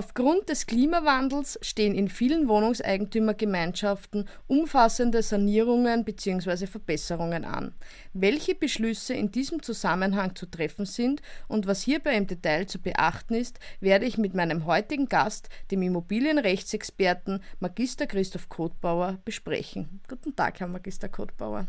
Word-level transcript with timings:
Aufgrund 0.00 0.48
des 0.48 0.64
Klimawandels 0.64 1.58
stehen 1.60 1.94
in 1.94 2.08
vielen 2.08 2.48
Wohnungseigentümergemeinschaften 2.48 4.26
umfassende 4.46 5.22
Sanierungen 5.22 6.06
bzw. 6.06 6.66
Verbesserungen 6.66 7.44
an. 7.44 7.74
Welche 8.14 8.54
Beschlüsse 8.54 9.12
in 9.12 9.30
diesem 9.30 9.62
Zusammenhang 9.62 10.34
zu 10.34 10.46
treffen 10.46 10.86
sind 10.86 11.20
und 11.48 11.66
was 11.66 11.82
hierbei 11.82 12.14
im 12.14 12.26
Detail 12.26 12.64
zu 12.64 12.80
beachten 12.80 13.34
ist, 13.34 13.60
werde 13.80 14.06
ich 14.06 14.16
mit 14.16 14.32
meinem 14.32 14.64
heutigen 14.64 15.04
Gast, 15.04 15.50
dem 15.70 15.82
Immobilienrechtsexperten 15.82 17.42
Magister 17.58 18.06
Christoph 18.06 18.48
Kotbauer, 18.48 19.18
besprechen. 19.26 20.00
Guten 20.08 20.34
Tag, 20.34 20.60
Herr 20.60 20.68
Magister 20.68 21.10
Kotbauer. 21.10 21.66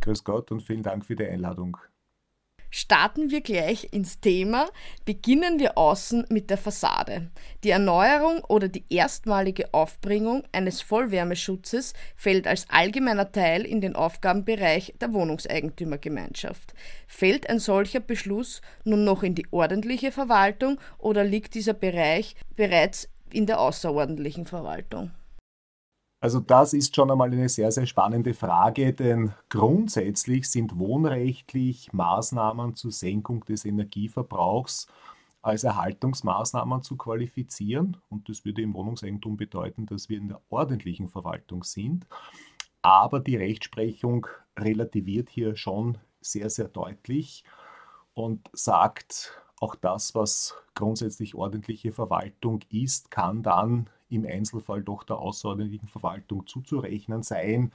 Grüß 0.00 0.22
Gott 0.22 0.52
und 0.52 0.62
vielen 0.62 0.84
Dank 0.84 1.04
für 1.04 1.16
die 1.16 1.26
Einladung. 1.26 1.76
Starten 2.76 3.30
wir 3.30 3.40
gleich 3.40 3.92
ins 3.92 4.18
Thema. 4.18 4.66
Beginnen 5.04 5.60
wir 5.60 5.78
außen 5.78 6.26
mit 6.28 6.50
der 6.50 6.58
Fassade. 6.58 7.30
Die 7.62 7.70
Erneuerung 7.70 8.42
oder 8.48 8.66
die 8.66 8.82
erstmalige 8.90 9.72
Aufbringung 9.72 10.42
eines 10.50 10.82
Vollwärmeschutzes 10.82 11.92
fällt 12.16 12.48
als 12.48 12.68
allgemeiner 12.70 13.30
Teil 13.30 13.64
in 13.64 13.80
den 13.80 13.94
Aufgabenbereich 13.94 14.92
der 15.00 15.12
Wohnungseigentümergemeinschaft. 15.12 16.74
Fällt 17.06 17.48
ein 17.48 17.60
solcher 17.60 18.00
Beschluss 18.00 18.60
nun 18.82 19.04
noch 19.04 19.22
in 19.22 19.36
die 19.36 19.46
ordentliche 19.52 20.10
Verwaltung 20.10 20.80
oder 20.98 21.22
liegt 21.22 21.54
dieser 21.54 21.74
Bereich 21.74 22.34
bereits 22.56 23.08
in 23.32 23.46
der 23.46 23.60
außerordentlichen 23.60 24.46
Verwaltung? 24.46 25.12
Also 26.24 26.40
das 26.40 26.72
ist 26.72 26.96
schon 26.96 27.10
einmal 27.10 27.30
eine 27.30 27.50
sehr, 27.50 27.70
sehr 27.70 27.84
spannende 27.84 28.32
Frage, 28.32 28.94
denn 28.94 29.34
grundsätzlich 29.50 30.48
sind 30.48 30.78
wohnrechtlich 30.78 31.92
Maßnahmen 31.92 32.76
zur 32.76 32.92
Senkung 32.92 33.44
des 33.44 33.66
Energieverbrauchs 33.66 34.86
als 35.42 35.64
Erhaltungsmaßnahmen 35.64 36.82
zu 36.82 36.96
qualifizieren. 36.96 37.98
Und 38.08 38.30
das 38.30 38.46
würde 38.46 38.62
im 38.62 38.72
Wohnungseigentum 38.72 39.36
bedeuten, 39.36 39.84
dass 39.84 40.08
wir 40.08 40.16
in 40.16 40.28
der 40.28 40.40
ordentlichen 40.48 41.10
Verwaltung 41.10 41.62
sind. 41.62 42.06
Aber 42.80 43.20
die 43.20 43.36
Rechtsprechung 43.36 44.26
relativiert 44.58 45.28
hier 45.28 45.56
schon 45.56 45.98
sehr, 46.22 46.48
sehr 46.48 46.68
deutlich 46.68 47.44
und 48.14 48.48
sagt, 48.54 49.42
auch 49.60 49.74
das, 49.74 50.14
was 50.14 50.54
grundsätzlich 50.74 51.34
ordentliche 51.34 51.92
Verwaltung 51.92 52.60
ist, 52.70 53.10
kann 53.10 53.42
dann 53.42 53.90
im 54.14 54.26
Einzelfall 54.26 54.82
doch 54.82 55.04
der 55.04 55.18
außerordentlichen 55.18 55.88
Verwaltung 55.88 56.46
zuzurechnen 56.46 57.22
sein. 57.22 57.72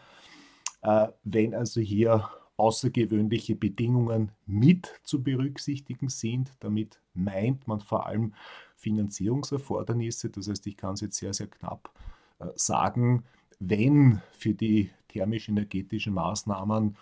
Äh, 0.82 1.08
wenn 1.24 1.54
also 1.54 1.82
hier 1.82 2.30
außergewöhnliche 2.58 3.56
Bedingungen 3.56 4.32
mit 4.46 5.00
zu 5.04 5.24
berücksichtigen 5.24 6.10
sind, 6.10 6.52
damit 6.60 7.00
meint 7.14 7.68
man 7.68 7.80
vor 7.80 8.06
allem 8.06 8.34
Finanzierungserfordernisse. 8.76 10.30
Das 10.30 10.50
heißt, 10.50 10.68
ich 10.68 10.78
kann 10.78 10.94
es 10.94 11.02
jetzt 11.02 11.18
sehr, 11.18 11.34
sehr 11.34 11.48
knapp 11.48 11.92
äh, 12.40 12.48
sagen, 12.56 13.24
wenn 13.60 14.22
für 14.32 14.54
die 14.54 14.90
thermisch-energetischen 15.10 16.14
Maßnahmen 16.14 16.98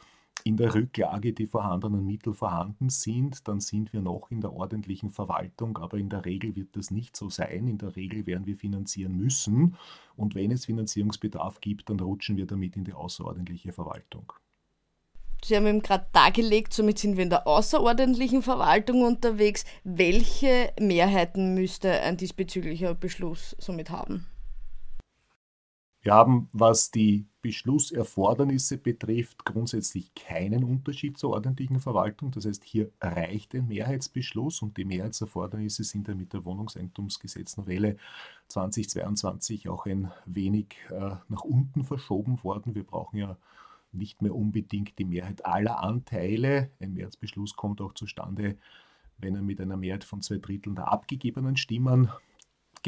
in 0.47 0.55
der 0.55 0.73
Rücklage 0.73 1.33
die 1.33 1.45
vorhandenen 1.45 2.05
Mittel 2.05 2.33
vorhanden 2.33 2.89
sind, 2.89 3.49
dann 3.49 3.59
sind 3.59 3.91
wir 3.91 4.01
noch 4.01 4.31
in 4.31 4.39
der 4.39 4.53
ordentlichen 4.53 5.11
Verwaltung, 5.11 5.77
aber 5.77 5.97
in 5.97 6.09
der 6.09 6.23
Regel 6.23 6.55
wird 6.55 6.77
das 6.77 6.89
nicht 6.89 7.17
so 7.17 7.29
sein. 7.29 7.67
In 7.67 7.77
der 7.77 7.97
Regel 7.97 8.25
werden 8.25 8.45
wir 8.45 8.55
finanzieren 8.55 9.17
müssen 9.17 9.75
und 10.15 10.35
wenn 10.35 10.51
es 10.51 10.65
Finanzierungsbedarf 10.65 11.59
gibt, 11.59 11.89
dann 11.89 11.99
rutschen 11.99 12.37
wir 12.37 12.45
damit 12.45 12.77
in 12.77 12.85
die 12.85 12.93
außerordentliche 12.93 13.73
Verwaltung. 13.73 14.31
Sie 15.43 15.55
haben 15.55 15.67
eben 15.67 15.81
gerade 15.81 16.07
dargelegt, 16.13 16.73
somit 16.73 16.97
sind 16.97 17.17
wir 17.17 17.23
in 17.23 17.29
der 17.29 17.45
außerordentlichen 17.45 18.41
Verwaltung 18.41 19.03
unterwegs. 19.03 19.65
Welche 19.83 20.71
Mehrheiten 20.79 21.53
müsste 21.53 21.91
ein 21.91 22.15
diesbezüglicher 22.15 22.95
Beschluss 22.95 23.55
somit 23.59 23.89
haben? 23.89 24.27
Wir 26.01 26.13
haben, 26.13 26.49
was 26.53 26.89
die 26.89 27.27
Beschlusserfordernisse 27.47 28.77
betrifft, 28.77 29.45
grundsätzlich 29.45 30.13
keinen 30.15 30.65
Unterschied 30.65 31.17
zur 31.17 31.29
ordentlichen 31.29 31.79
Verwaltung. 31.79 32.29
Das 32.31 32.45
heißt, 32.45 32.61
hier 32.65 32.91
reicht 32.99 33.55
ein 33.55 33.69
Mehrheitsbeschluss 33.69 34.61
und 34.61 34.75
die 34.75 34.83
Mehrheitserfordernisse 34.83 35.85
sind 35.85 36.09
ja 36.09 36.13
mit 36.13 36.33
der 36.33 36.43
Wohnungseigentumsgesetznovelle 36.43 37.95
2022 38.49 39.69
auch 39.69 39.85
ein 39.85 40.11
wenig 40.25 40.75
äh, 40.89 41.15
nach 41.29 41.45
unten 41.45 41.85
verschoben 41.85 42.43
worden. 42.43 42.75
Wir 42.75 42.83
brauchen 42.83 43.15
ja 43.15 43.37
nicht 43.93 44.21
mehr 44.21 44.35
unbedingt 44.35 44.99
die 44.99 45.05
Mehrheit 45.05 45.45
aller 45.45 45.81
Anteile. 45.81 46.71
Ein 46.81 46.95
Mehrheitsbeschluss 46.95 47.55
kommt 47.55 47.79
auch 47.79 47.93
zustande, 47.93 48.57
wenn 49.19 49.35
er 49.35 49.41
mit 49.41 49.61
einer 49.61 49.77
Mehrheit 49.77 50.03
von 50.03 50.21
zwei 50.21 50.39
Dritteln 50.39 50.75
der 50.75 50.91
abgegebenen 50.91 51.55
Stimmen 51.55 52.09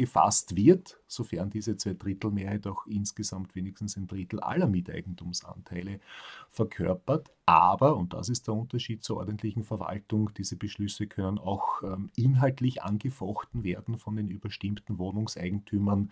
gefasst 0.00 0.56
wird, 0.56 0.98
sofern 1.06 1.50
diese 1.50 1.76
Zweidrittelmehrheit 1.76 2.66
auch 2.66 2.86
insgesamt 2.86 3.54
wenigstens 3.54 3.98
ein 3.98 4.06
Drittel 4.06 4.40
aller 4.40 4.66
Miteigentumsanteile 4.66 6.00
verkörpert. 6.48 7.30
Aber, 7.44 7.98
und 7.98 8.14
das 8.14 8.30
ist 8.30 8.46
der 8.46 8.54
Unterschied 8.54 9.04
zur 9.04 9.18
ordentlichen 9.18 9.62
Verwaltung, 9.62 10.32
diese 10.32 10.56
Beschlüsse 10.56 11.06
können 11.06 11.38
auch 11.38 11.82
ähm, 11.82 12.08
inhaltlich 12.16 12.82
angefochten 12.82 13.62
werden 13.62 13.98
von 13.98 14.16
den 14.16 14.28
überstimmten 14.28 14.96
Wohnungseigentümern 14.96 16.10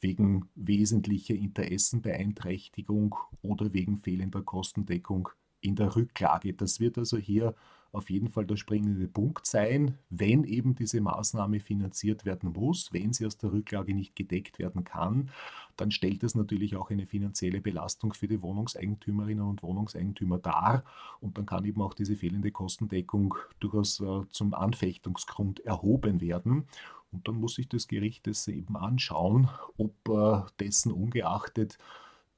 wegen 0.00 0.48
wesentlicher 0.54 1.34
Interessenbeeinträchtigung 1.34 3.16
oder 3.42 3.74
wegen 3.74 3.98
fehlender 3.98 4.40
Kostendeckung 4.40 5.28
in 5.60 5.76
der 5.76 5.94
Rücklage. 5.94 6.54
Das 6.54 6.80
wird 6.80 6.96
also 6.96 7.18
hier 7.18 7.54
auf 7.92 8.08
jeden 8.08 8.28
Fall 8.28 8.46
der 8.46 8.56
springende 8.56 9.08
Punkt 9.08 9.46
sein, 9.46 9.98
wenn 10.10 10.44
eben 10.44 10.74
diese 10.74 11.00
Maßnahme 11.00 11.60
finanziert 11.60 12.24
werden 12.24 12.52
muss, 12.52 12.92
wenn 12.92 13.12
sie 13.12 13.26
aus 13.26 13.36
der 13.36 13.52
Rücklage 13.52 13.94
nicht 13.94 14.14
gedeckt 14.14 14.58
werden 14.58 14.84
kann, 14.84 15.30
dann 15.76 15.90
stellt 15.90 16.22
das 16.22 16.34
natürlich 16.34 16.76
auch 16.76 16.90
eine 16.90 17.06
finanzielle 17.06 17.60
Belastung 17.60 18.12
für 18.12 18.28
die 18.28 18.42
Wohnungseigentümerinnen 18.42 19.44
und 19.44 19.62
Wohnungseigentümer 19.62 20.38
dar 20.38 20.84
und 21.20 21.36
dann 21.36 21.46
kann 21.46 21.64
eben 21.64 21.82
auch 21.82 21.94
diese 21.94 22.16
fehlende 22.16 22.52
Kostendeckung 22.52 23.34
durchaus 23.58 24.00
äh, 24.00 24.22
zum 24.30 24.54
Anfechtungsgrund 24.54 25.60
erhoben 25.60 26.20
werden. 26.20 26.66
Und 27.12 27.26
dann 27.26 27.36
muss 27.36 27.56
sich 27.56 27.68
das 27.68 27.88
Gericht 27.88 28.28
das 28.28 28.46
eben 28.46 28.76
anschauen, 28.76 29.48
ob 29.78 30.08
äh, 30.08 30.42
dessen 30.60 30.92
ungeachtet 30.92 31.78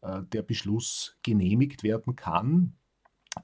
äh, 0.00 0.22
der 0.32 0.42
Beschluss 0.42 1.18
genehmigt 1.22 1.82
werden 1.82 2.16
kann 2.16 2.72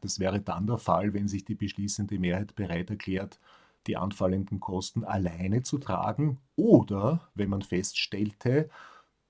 das 0.01 0.19
wäre 0.19 0.41
dann 0.41 0.67
der 0.67 0.79
Fall, 0.79 1.15
wenn 1.15 1.29
sich 1.29 1.45
die 1.45 1.55
beschließende 1.55 2.19
Mehrheit 2.19 2.55
bereit 2.55 2.91
erklärt, 2.91 3.41
die 3.87 3.97
anfallenden 3.97 4.61
Kosten 4.61 5.05
alleine 5.05 5.63
zu 5.63 5.79
tragen 5.79 6.39
oder 6.57 7.29
wenn 7.35 7.49
man 7.49 7.63
feststellte, 7.63 8.69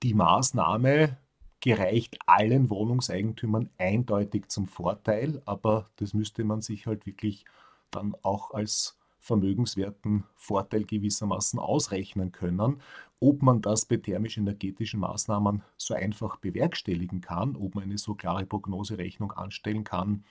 die 0.03 0.13
Maßnahme 0.13 1.17
gereicht 1.61 2.17
allen 2.25 2.69
Wohnungseigentümern 2.69 3.69
eindeutig 3.77 4.47
zum 4.49 4.67
Vorteil, 4.67 5.41
aber 5.45 5.89
das 5.97 6.13
müsste 6.13 6.43
man 6.43 6.61
sich 6.61 6.87
halt 6.87 7.05
wirklich 7.05 7.45
dann 7.91 8.15
auch 8.21 8.51
als 8.51 8.98
vermögenswerten 9.19 10.23
Vorteil 10.35 10.85
gewissermaßen 10.85 11.59
ausrechnen 11.59 12.31
können. 12.31 12.81
Ob 13.19 13.41
man 13.41 13.61
das 13.61 13.85
bei 13.85 13.97
thermisch-energetischen 13.97 14.99
Maßnahmen 15.01 15.61
so 15.77 15.93
einfach 15.93 16.37
bewerkstelligen 16.37 17.21
kann, 17.21 17.55
ob 17.55 17.75
man 17.75 17.83
eine 17.83 17.97
so 17.97 18.15
klare 18.15 18.45
Prognoserechnung 18.45 19.31
anstellen 19.33 19.83
kann, 19.83 20.23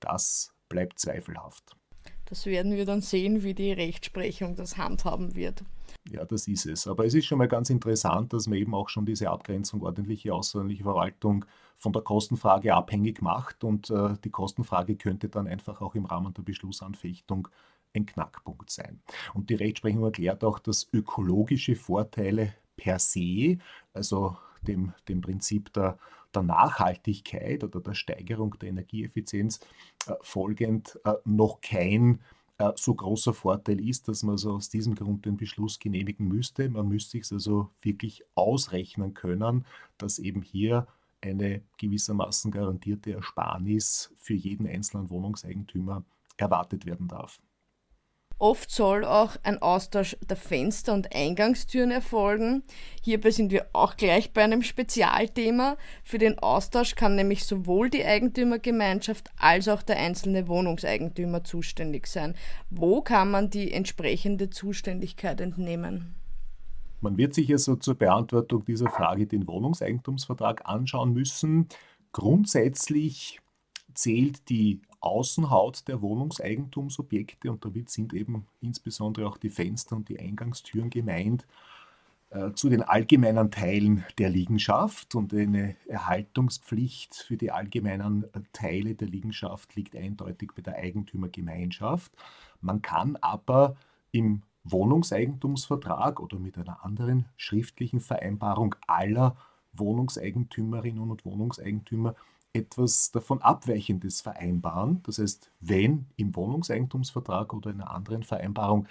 das 0.00 0.54
bleibt 0.68 0.98
zweifelhaft. 0.98 1.76
Das 2.24 2.46
werden 2.46 2.72
wir 2.72 2.86
dann 2.86 3.02
sehen, 3.02 3.42
wie 3.42 3.52
die 3.52 3.72
Rechtsprechung 3.72 4.56
das 4.56 4.78
handhaben 4.78 5.34
wird. 5.34 5.62
Ja, 6.10 6.24
das 6.24 6.48
ist 6.48 6.66
es. 6.66 6.86
Aber 6.86 7.04
es 7.04 7.14
ist 7.14 7.26
schon 7.26 7.38
mal 7.38 7.46
ganz 7.46 7.68
interessant, 7.68 8.32
dass 8.32 8.46
man 8.46 8.58
eben 8.58 8.74
auch 8.74 8.88
schon 8.88 9.04
diese 9.06 9.30
Abgrenzung 9.30 9.82
ordentliche, 9.82 10.32
außerordentliche 10.34 10.82
Verwaltung 10.82 11.44
von 11.76 11.92
der 11.92 12.02
Kostenfrage 12.02 12.74
abhängig 12.74 13.20
macht. 13.22 13.64
Und 13.64 13.90
äh, 13.90 14.14
die 14.24 14.30
Kostenfrage 14.30 14.96
könnte 14.96 15.28
dann 15.28 15.46
einfach 15.46 15.80
auch 15.80 15.94
im 15.94 16.06
Rahmen 16.06 16.32
der 16.32 16.42
Beschlussanfechtung 16.42 17.48
ein 17.94 18.06
Knackpunkt 18.06 18.70
sein. 18.70 19.00
Und 19.34 19.50
die 19.50 19.54
Rechtsprechung 19.54 20.02
erklärt 20.04 20.44
auch, 20.44 20.58
dass 20.58 20.88
ökologische 20.92 21.76
Vorteile 21.76 22.54
per 22.76 22.98
se, 22.98 23.58
also 23.92 24.36
dem, 24.62 24.92
dem 25.08 25.20
Prinzip 25.20 25.72
der, 25.72 25.98
der 26.34 26.42
Nachhaltigkeit 26.42 27.64
oder 27.64 27.80
der 27.80 27.94
Steigerung 27.94 28.56
der 28.58 28.70
Energieeffizienz 28.70 29.60
äh, 30.06 30.14
folgend 30.22 30.98
äh, 31.04 31.14
noch 31.24 31.60
kein 31.60 32.20
äh, 32.58 32.72
so 32.76 32.94
großer 32.94 33.34
Vorteil 33.34 33.80
ist, 33.80 34.08
dass 34.08 34.22
man 34.22 34.32
also 34.32 34.52
aus 34.52 34.68
diesem 34.68 34.94
Grund 34.94 35.26
den 35.26 35.36
Beschluss 35.36 35.78
genehmigen 35.78 36.28
müsste. 36.28 36.68
Man 36.68 36.88
müsste 36.88 37.18
sich 37.18 37.32
also 37.32 37.70
wirklich 37.82 38.24
ausrechnen 38.34 39.14
können, 39.14 39.66
dass 39.98 40.18
eben 40.18 40.42
hier 40.42 40.86
eine 41.20 41.62
gewissermaßen 41.78 42.50
garantierte 42.50 43.12
Ersparnis 43.12 44.12
für 44.16 44.34
jeden 44.34 44.66
einzelnen 44.66 45.10
Wohnungseigentümer 45.10 46.04
erwartet 46.36 46.84
werden 46.84 47.08
darf. 47.08 47.40
Oft 48.42 48.72
soll 48.72 49.04
auch 49.04 49.36
ein 49.44 49.62
Austausch 49.62 50.16
der 50.28 50.36
Fenster 50.36 50.94
und 50.94 51.14
Eingangstüren 51.14 51.92
erfolgen. 51.92 52.64
Hierbei 53.00 53.30
sind 53.30 53.52
wir 53.52 53.68
auch 53.72 53.96
gleich 53.96 54.32
bei 54.32 54.42
einem 54.42 54.62
Spezialthema. 54.62 55.76
Für 56.02 56.18
den 56.18 56.40
Austausch 56.40 56.96
kann 56.96 57.14
nämlich 57.14 57.44
sowohl 57.44 57.88
die 57.88 58.04
Eigentümergemeinschaft 58.04 59.30
als 59.38 59.68
auch 59.68 59.84
der 59.84 59.98
einzelne 59.98 60.48
Wohnungseigentümer 60.48 61.44
zuständig 61.44 62.08
sein. 62.08 62.34
Wo 62.68 63.00
kann 63.00 63.30
man 63.30 63.48
die 63.48 63.70
entsprechende 63.70 64.50
Zuständigkeit 64.50 65.40
entnehmen? 65.40 66.16
Man 67.00 67.16
wird 67.18 67.34
sich 67.34 67.48
also 67.52 67.76
zur 67.76 67.94
Beantwortung 67.94 68.64
dieser 68.64 68.90
Frage 68.90 69.28
den 69.28 69.46
Wohnungseigentumsvertrag 69.46 70.66
anschauen 70.68 71.12
müssen. 71.12 71.68
Grundsätzlich 72.10 73.38
zählt 73.94 74.48
die 74.48 74.80
Außenhaut 75.02 75.88
der 75.88 76.00
Wohnungseigentumsobjekte 76.00 77.50
und 77.50 77.64
damit 77.64 77.90
sind 77.90 78.14
eben 78.14 78.46
insbesondere 78.60 79.26
auch 79.26 79.36
die 79.36 79.50
Fenster 79.50 79.96
und 79.96 80.08
die 80.08 80.18
Eingangstüren 80.18 80.90
gemeint 80.90 81.46
äh, 82.30 82.52
zu 82.54 82.70
den 82.70 82.82
allgemeinen 82.82 83.50
Teilen 83.50 84.04
der 84.18 84.30
Liegenschaft 84.30 85.14
und 85.14 85.34
eine 85.34 85.76
Erhaltungspflicht 85.86 87.14
für 87.14 87.36
die 87.36 87.50
allgemeinen 87.50 88.24
äh, 88.32 88.40
Teile 88.52 88.94
der 88.94 89.08
Liegenschaft 89.08 89.74
liegt 89.74 89.94
eindeutig 89.94 90.52
bei 90.54 90.62
der 90.62 90.76
Eigentümergemeinschaft. 90.76 92.10
Man 92.60 92.80
kann 92.80 93.16
aber 93.16 93.76
im 94.12 94.42
Wohnungseigentumsvertrag 94.64 96.20
oder 96.20 96.38
mit 96.38 96.56
einer 96.56 96.84
anderen 96.84 97.26
schriftlichen 97.36 98.00
Vereinbarung 98.00 98.76
aller 98.86 99.36
Wohnungseigentümerinnen 99.72 101.10
und 101.10 101.24
Wohnungseigentümer 101.24 102.14
etwas 102.52 103.10
davon 103.10 103.40
Abweichendes 103.40 104.20
vereinbaren. 104.20 105.02
Das 105.04 105.18
heißt, 105.18 105.50
wenn 105.60 106.06
im 106.16 106.34
Wohnungseigentumsvertrag 106.36 107.52
oder 107.54 107.70
in 107.70 107.80
einer 107.80 107.90
anderen 107.90 108.22
Vereinbarung 108.22 108.86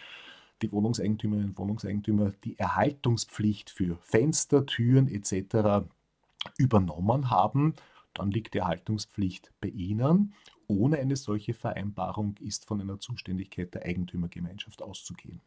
die 0.61 0.71
Wohnungseigentümerinnen 0.71 1.51
und 1.51 1.57
Wohnungseigentümer 1.57 2.31
die 2.43 2.57
Erhaltungspflicht 2.57 3.69
für 3.69 3.97
Fenster, 3.97 4.65
Türen 4.65 5.07
etc. 5.07 5.85
übernommen 6.57 7.29
haben, 7.29 7.73
dann 8.13 8.31
liegt 8.31 8.53
die 8.53 8.59
Erhaltungspflicht 8.59 9.51
bei 9.61 9.69
Ihnen. 9.69 10.33
Ohne 10.67 10.99
eine 10.99 11.15
solche 11.15 11.53
Vereinbarung 11.53 12.37
ist 12.39 12.65
von 12.65 12.81
einer 12.81 12.99
Zuständigkeit 12.99 13.73
der 13.73 13.83
Eigentümergemeinschaft 13.83 14.81
auszugehen. 14.81 15.41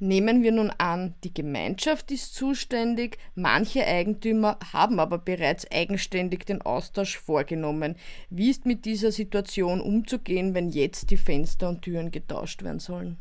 Nehmen 0.00 0.44
wir 0.44 0.52
nun 0.52 0.70
an, 0.78 1.14
die 1.24 1.34
Gemeinschaft 1.34 2.12
ist 2.12 2.34
zuständig, 2.34 3.18
manche 3.34 3.84
Eigentümer 3.84 4.56
haben 4.72 5.00
aber 5.00 5.18
bereits 5.18 5.68
eigenständig 5.72 6.46
den 6.46 6.62
Austausch 6.62 7.18
vorgenommen. 7.18 7.96
Wie 8.30 8.48
ist 8.48 8.64
mit 8.64 8.84
dieser 8.84 9.10
Situation 9.10 9.80
umzugehen, 9.80 10.54
wenn 10.54 10.70
jetzt 10.70 11.10
die 11.10 11.16
Fenster 11.16 11.68
und 11.68 11.82
Türen 11.82 12.12
getauscht 12.12 12.62
werden 12.62 12.78
sollen? 12.78 13.18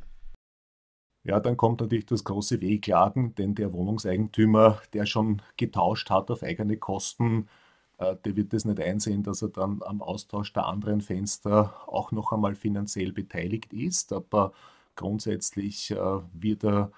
Ja, 1.23 1.39
dann 1.39 1.57
kommt 1.57 1.81
natürlich 1.81 2.05
das 2.05 2.23
große 2.23 2.61
Wehklagen, 2.61 3.33
denn 3.33 3.55
der 3.55 3.73
Wohnungseigentümer, 3.73 4.79
der 4.93 5.07
schon 5.07 5.41
getauscht 5.57 6.11
hat 6.11 6.29
auf 6.29 6.43
eigene 6.43 6.77
Kosten, 6.77 7.49
äh, 7.97 8.15
der 8.23 8.35
wird 8.35 8.53
es 8.53 8.65
nicht 8.65 8.79
einsehen, 8.79 9.23
dass 9.23 9.41
er 9.41 9.49
dann 9.49 9.81
am 9.83 10.03
Austausch 10.03 10.53
der 10.53 10.67
anderen 10.67 11.01
Fenster 11.01 11.73
auch 11.87 12.11
noch 12.11 12.31
einmal 12.31 12.53
finanziell 12.53 13.11
beteiligt 13.11 13.73
ist. 13.73 14.13
Aber 14.13 14.53
Grundsätzlich 14.97 15.91
äh, 15.91 15.95
wird 16.33 16.65
er 16.65 16.91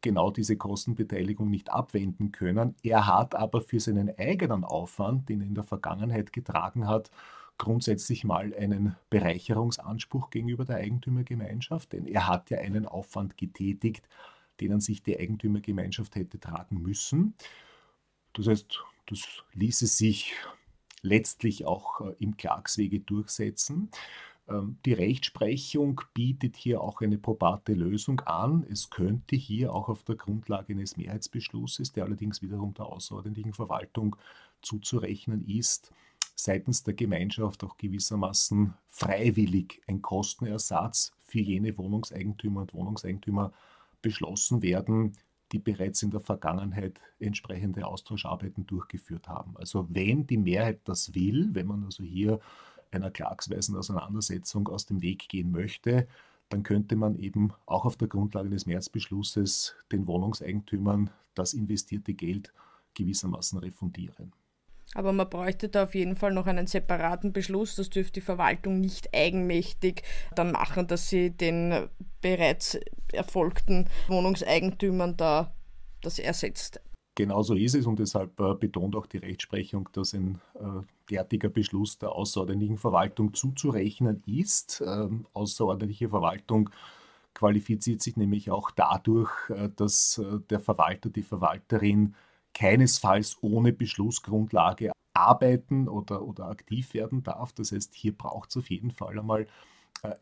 genau 0.00 0.32
diese 0.32 0.56
Kostenbeteiligung 0.56 1.48
nicht 1.48 1.70
abwenden 1.70 2.32
können. 2.32 2.74
Er 2.82 3.06
hat 3.06 3.36
aber 3.36 3.60
für 3.60 3.78
seinen 3.78 4.10
eigenen 4.18 4.64
Aufwand, 4.64 5.28
den 5.28 5.42
er 5.42 5.46
in 5.46 5.54
der 5.54 5.62
Vergangenheit 5.62 6.32
getragen 6.32 6.88
hat, 6.88 7.10
grundsätzlich 7.58 8.24
mal 8.24 8.52
einen 8.54 8.96
Bereicherungsanspruch 9.10 10.30
gegenüber 10.30 10.64
der 10.64 10.76
Eigentümergemeinschaft, 10.76 11.92
denn 11.92 12.06
er 12.06 12.26
hat 12.26 12.50
ja 12.50 12.58
einen 12.58 12.86
Aufwand 12.86 13.36
getätigt, 13.36 14.08
den 14.60 14.72
an 14.72 14.80
sich 14.80 15.02
die 15.02 15.16
Eigentümergemeinschaft 15.16 16.16
hätte 16.16 16.40
tragen 16.40 16.82
müssen. 16.82 17.34
Das 18.32 18.48
heißt, 18.48 18.82
das 19.06 19.44
ließe 19.52 19.86
sich 19.86 20.34
letztlich 21.02 21.66
auch 21.66 22.00
äh, 22.00 22.14
im 22.18 22.36
Klagswege 22.36 23.00
durchsetzen. 23.00 23.90
Ähm, 24.48 24.78
die 24.84 24.92
Rechtsprechung 24.92 26.00
bietet 26.14 26.56
hier 26.56 26.80
auch 26.80 27.00
eine 27.00 27.18
probate 27.18 27.74
Lösung 27.74 28.20
an. 28.20 28.64
Es 28.68 28.90
könnte 28.90 29.36
hier 29.36 29.74
auch 29.74 29.88
auf 29.88 30.02
der 30.02 30.16
Grundlage 30.16 30.72
eines 30.72 30.96
Mehrheitsbeschlusses, 30.96 31.92
der 31.92 32.04
allerdings 32.04 32.42
wiederum 32.42 32.74
der 32.74 32.86
außerordentlichen 32.86 33.52
Verwaltung 33.52 34.16
zuzurechnen 34.62 35.46
ist, 35.46 35.92
seitens 36.34 36.82
der 36.82 36.94
Gemeinschaft 36.94 37.62
auch 37.64 37.76
gewissermaßen 37.76 38.74
freiwillig 38.88 39.80
ein 39.86 40.02
Kostenersatz 40.02 41.12
für 41.20 41.40
jene 41.40 41.76
Wohnungseigentümer 41.76 42.62
und 42.62 42.74
Wohnungseigentümer 42.74 43.52
beschlossen 44.00 44.62
werden, 44.62 45.12
die 45.52 45.58
bereits 45.58 46.02
in 46.02 46.10
der 46.10 46.20
Vergangenheit 46.20 46.98
entsprechende 47.20 47.86
Austauscharbeiten 47.86 48.66
durchgeführt 48.66 49.28
haben. 49.28 49.56
Also 49.56 49.86
wenn 49.90 50.26
die 50.26 50.38
Mehrheit 50.38 50.80
das 50.84 51.14
will, 51.14 51.50
wenn 51.52 51.66
man 51.66 51.84
also 51.84 52.02
hier 52.02 52.40
einer 52.94 53.10
klagsweisen 53.10 53.76
Auseinandersetzung 53.76 54.68
aus 54.68 54.86
dem 54.86 55.02
Weg 55.02 55.28
gehen 55.28 55.50
möchte, 55.50 56.06
dann 56.48 56.62
könnte 56.62 56.96
man 56.96 57.16
eben 57.16 57.52
auch 57.66 57.84
auf 57.84 57.96
der 57.96 58.08
Grundlage 58.08 58.50
des 58.50 58.66
Märzbeschlusses 58.66 59.74
den 59.90 60.06
Wohnungseigentümern 60.06 61.10
das 61.34 61.54
investierte 61.54 62.12
Geld 62.14 62.52
gewissermaßen 62.94 63.58
refundieren. 63.58 64.32
Aber 64.94 65.12
man 65.12 65.30
bräuchte 65.30 65.70
da 65.70 65.84
auf 65.84 65.94
jeden 65.94 66.16
Fall 66.16 66.34
noch 66.34 66.46
einen 66.46 66.66
separaten 66.66 67.32
Beschluss. 67.32 67.76
Das 67.76 67.88
dürfte 67.88 68.14
die 68.14 68.20
Verwaltung 68.20 68.80
nicht 68.80 69.14
eigenmächtig 69.14 70.02
dann 70.34 70.52
machen, 70.52 70.86
dass 70.86 71.08
sie 71.08 71.30
den 71.30 71.88
bereits 72.20 72.78
erfolgten 73.12 73.88
Wohnungseigentümern 74.08 75.16
da 75.16 75.54
das 76.02 76.18
ersetzt. 76.18 76.80
Genauso 77.14 77.54
ist 77.54 77.74
es 77.74 77.86
und 77.86 77.98
deshalb 77.98 78.40
äh, 78.40 78.54
betont 78.54 78.96
auch 78.96 79.04
die 79.04 79.18
Rechtsprechung, 79.18 79.88
dass 79.92 80.14
ein 80.14 80.40
äh, 80.54 80.80
derartiger 81.10 81.50
Beschluss 81.50 81.98
der 81.98 82.12
außerordentlichen 82.12 82.78
Verwaltung 82.78 83.34
zuzurechnen 83.34 84.22
ist. 84.24 84.82
Ähm, 84.86 85.26
außerordentliche 85.34 86.08
Verwaltung 86.08 86.70
qualifiziert 87.34 88.00
sich 88.00 88.16
nämlich 88.16 88.50
auch 88.50 88.70
dadurch, 88.70 89.30
äh, 89.50 89.68
dass 89.76 90.22
der 90.48 90.60
Verwalter, 90.60 91.10
die 91.10 91.22
Verwalterin 91.22 92.14
keinesfalls 92.54 93.36
ohne 93.42 93.74
Beschlussgrundlage 93.74 94.92
arbeiten 95.12 95.88
oder, 95.88 96.22
oder 96.22 96.46
aktiv 96.48 96.94
werden 96.94 97.22
darf. 97.22 97.52
Das 97.52 97.72
heißt, 97.72 97.94
hier 97.94 98.16
braucht 98.16 98.50
es 98.50 98.56
auf 98.56 98.70
jeden 98.70 98.90
Fall 98.90 99.18
einmal 99.18 99.46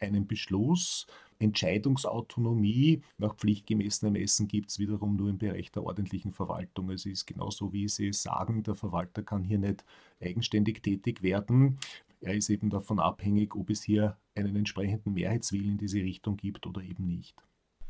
einen 0.01 0.27
Beschluss. 0.27 1.07
Entscheidungsautonomie 1.41 3.03
nach 3.19 3.35
pflichtgemäßen 3.35 4.07
Ermessen 4.07 4.47
gibt 4.47 4.71
es 4.71 4.79
wiederum 4.79 5.17
nur 5.17 5.31
im 5.31 5.39
Bereich 5.39 5.73
der 5.73 5.83
ordentlichen 5.83 6.33
Verwaltung. 6.33 6.91
Es 6.91 7.07
ist 7.07 7.27
genauso, 7.27 7.73
wie 7.73 7.89
Sie 7.89 8.13
sagen, 8.13 8.63
der 8.63 8.77
Verwalter 8.77 9.23
kann 9.23 9.43
hier 9.43 9.59
nicht 9.59 9.85
eigenständig 10.21 10.83
tätig 10.83 11.23
werden. 11.23 11.79
Er 12.21 12.35
ist 12.35 12.51
eben 12.51 12.69
davon 12.69 13.01
abhängig, 13.01 13.55
ob 13.57 13.71
es 13.71 13.83
hier 13.83 14.19
einen 14.35 14.55
entsprechenden 14.55 15.15
Mehrheitswillen 15.15 15.71
in 15.71 15.79
diese 15.79 15.99
Richtung 15.99 16.37
gibt 16.37 16.67
oder 16.67 16.83
eben 16.83 17.07
nicht. 17.07 17.35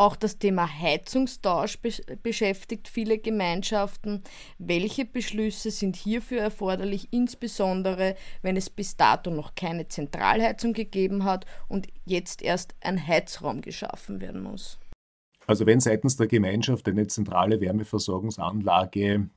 Auch 0.00 0.16
das 0.16 0.38
Thema 0.38 0.66
Heizungstausch 0.66 1.78
beschäftigt 2.22 2.88
viele 2.88 3.18
Gemeinschaften. 3.18 4.22
Welche 4.56 5.04
Beschlüsse 5.04 5.70
sind 5.70 5.94
hierfür 5.94 6.40
erforderlich, 6.40 7.08
insbesondere 7.10 8.14
wenn 8.40 8.56
es 8.56 8.70
bis 8.70 8.96
dato 8.96 9.30
noch 9.30 9.54
keine 9.54 9.88
Zentralheizung 9.88 10.72
gegeben 10.72 11.24
hat 11.24 11.44
und 11.68 11.88
jetzt 12.06 12.40
erst 12.40 12.74
ein 12.80 13.06
Heizraum 13.06 13.60
geschaffen 13.60 14.22
werden 14.22 14.42
muss? 14.42 14.80
Also 15.46 15.66
wenn 15.66 15.80
seitens 15.80 16.16
der 16.16 16.28
Gemeinschaft 16.28 16.88
eine 16.88 17.06
zentrale 17.06 17.60
Wärmeversorgungsanlage 17.60 19.28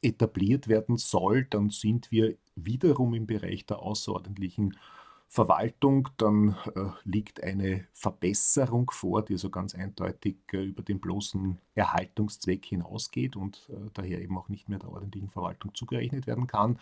etabliert 0.00 0.66
werden 0.66 0.96
soll, 0.96 1.44
dann 1.44 1.68
sind 1.68 2.10
wir 2.10 2.38
wiederum 2.56 3.12
im 3.12 3.26
Bereich 3.26 3.66
der 3.66 3.80
außerordentlichen 3.80 4.78
Verwaltung, 5.28 6.08
dann 6.16 6.56
äh, 6.76 6.90
liegt 7.04 7.42
eine 7.42 7.86
Verbesserung 7.92 8.90
vor, 8.92 9.24
die 9.24 9.32
also 9.32 9.50
ganz 9.50 9.74
eindeutig 9.74 10.36
äh, 10.52 10.64
über 10.64 10.82
den 10.82 11.00
bloßen 11.00 11.58
Erhaltungszweck 11.74 12.64
hinausgeht 12.64 13.34
und 13.34 13.68
äh, 13.70 13.90
daher 13.94 14.20
eben 14.20 14.38
auch 14.38 14.48
nicht 14.48 14.68
mehr 14.68 14.78
der 14.78 14.90
ordentlichen 14.90 15.30
Verwaltung 15.30 15.74
zugerechnet 15.74 16.26
werden 16.26 16.46
kann. 16.46 16.78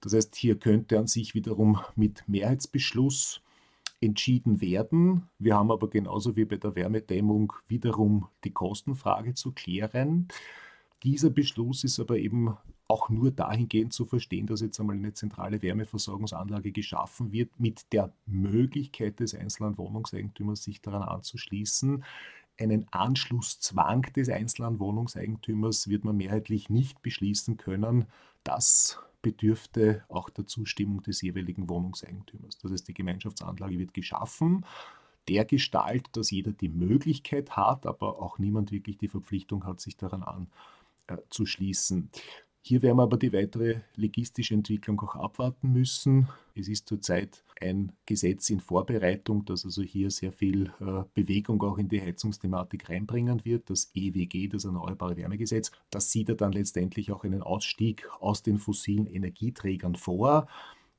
Das 0.00 0.14
heißt, 0.14 0.34
hier 0.34 0.58
könnte 0.58 0.98
an 0.98 1.06
sich 1.06 1.34
wiederum 1.34 1.80
mit 1.94 2.24
Mehrheitsbeschluss 2.28 3.40
entschieden 4.00 4.60
werden. 4.60 5.28
Wir 5.38 5.56
haben 5.56 5.70
aber 5.70 5.88
genauso 5.88 6.36
wie 6.36 6.44
bei 6.44 6.56
der 6.56 6.74
Wärmedämmung 6.74 7.52
wiederum 7.68 8.28
die 8.44 8.52
Kostenfrage 8.52 9.34
zu 9.34 9.52
klären. 9.52 10.28
Dieser 11.02 11.30
Beschluss 11.30 11.84
ist 11.84 12.00
aber 12.00 12.18
eben 12.18 12.56
auch 12.88 13.08
nur 13.08 13.30
dahingehend 13.30 13.92
zu 13.92 14.04
verstehen, 14.04 14.46
dass 14.46 14.60
jetzt 14.60 14.78
einmal 14.78 14.96
eine 14.96 15.12
zentrale 15.12 15.60
Wärmeversorgungsanlage 15.60 16.72
geschaffen 16.72 17.32
wird, 17.32 17.58
mit 17.58 17.92
der 17.92 18.12
Möglichkeit 18.26 19.20
des 19.20 19.34
einzelnen 19.34 19.76
Wohnungseigentümers, 19.76 20.62
sich 20.62 20.80
daran 20.80 21.02
anzuschließen. 21.02 22.04
Einen 22.58 22.86
Anschlusszwang 22.90 24.02
des 24.14 24.28
einzelnen 24.28 24.78
Wohnungseigentümers 24.78 25.88
wird 25.88 26.04
man 26.04 26.16
mehrheitlich 26.16 26.70
nicht 26.70 27.02
beschließen 27.02 27.56
können. 27.56 28.06
Das 28.44 29.00
bedürfte 29.20 30.04
auch 30.08 30.30
der 30.30 30.46
Zustimmung 30.46 31.02
des 31.02 31.20
jeweiligen 31.20 31.68
Wohnungseigentümers. 31.68 32.58
Das 32.58 32.70
heißt, 32.70 32.88
die 32.88 32.94
Gemeinschaftsanlage 32.94 33.78
wird 33.78 33.92
geschaffen, 33.92 34.64
der 35.28 35.44
Gestalt, 35.44 36.06
dass 36.12 36.30
jeder 36.30 36.52
die 36.52 36.68
Möglichkeit 36.68 37.56
hat, 37.56 37.86
aber 37.86 38.22
auch 38.22 38.38
niemand 38.38 38.70
wirklich 38.70 38.98
die 38.98 39.08
Verpflichtung 39.08 39.64
hat, 39.64 39.80
sich 39.80 39.96
daran 39.96 40.24
anzuschließen. 41.08 42.10
Hier 42.68 42.82
werden 42.82 42.96
wir 42.96 43.04
aber 43.04 43.16
die 43.16 43.32
weitere 43.32 43.82
legistische 43.94 44.52
Entwicklung 44.52 45.00
auch 45.02 45.14
abwarten 45.14 45.72
müssen. 45.72 46.26
Es 46.56 46.66
ist 46.66 46.88
zurzeit 46.88 47.44
ein 47.60 47.92
Gesetz 48.06 48.50
in 48.50 48.58
Vorbereitung, 48.58 49.44
das 49.44 49.64
also 49.64 49.82
hier 49.82 50.10
sehr 50.10 50.32
viel 50.32 50.72
äh, 50.80 51.04
Bewegung 51.14 51.62
auch 51.62 51.78
in 51.78 51.88
die 51.88 52.02
Heizungsthematik 52.02 52.88
reinbringen 52.88 53.44
wird. 53.44 53.70
Das 53.70 53.92
EWG, 53.94 54.48
das 54.48 54.64
Erneuerbare 54.64 55.16
Wärmegesetz, 55.16 55.70
das 55.90 56.10
sieht 56.10 56.28
ja 56.28 56.34
dann 56.34 56.50
letztendlich 56.50 57.12
auch 57.12 57.22
einen 57.22 57.40
Ausstieg 57.40 58.08
aus 58.18 58.42
den 58.42 58.58
fossilen 58.58 59.06
Energieträgern 59.06 59.94
vor. 59.94 60.48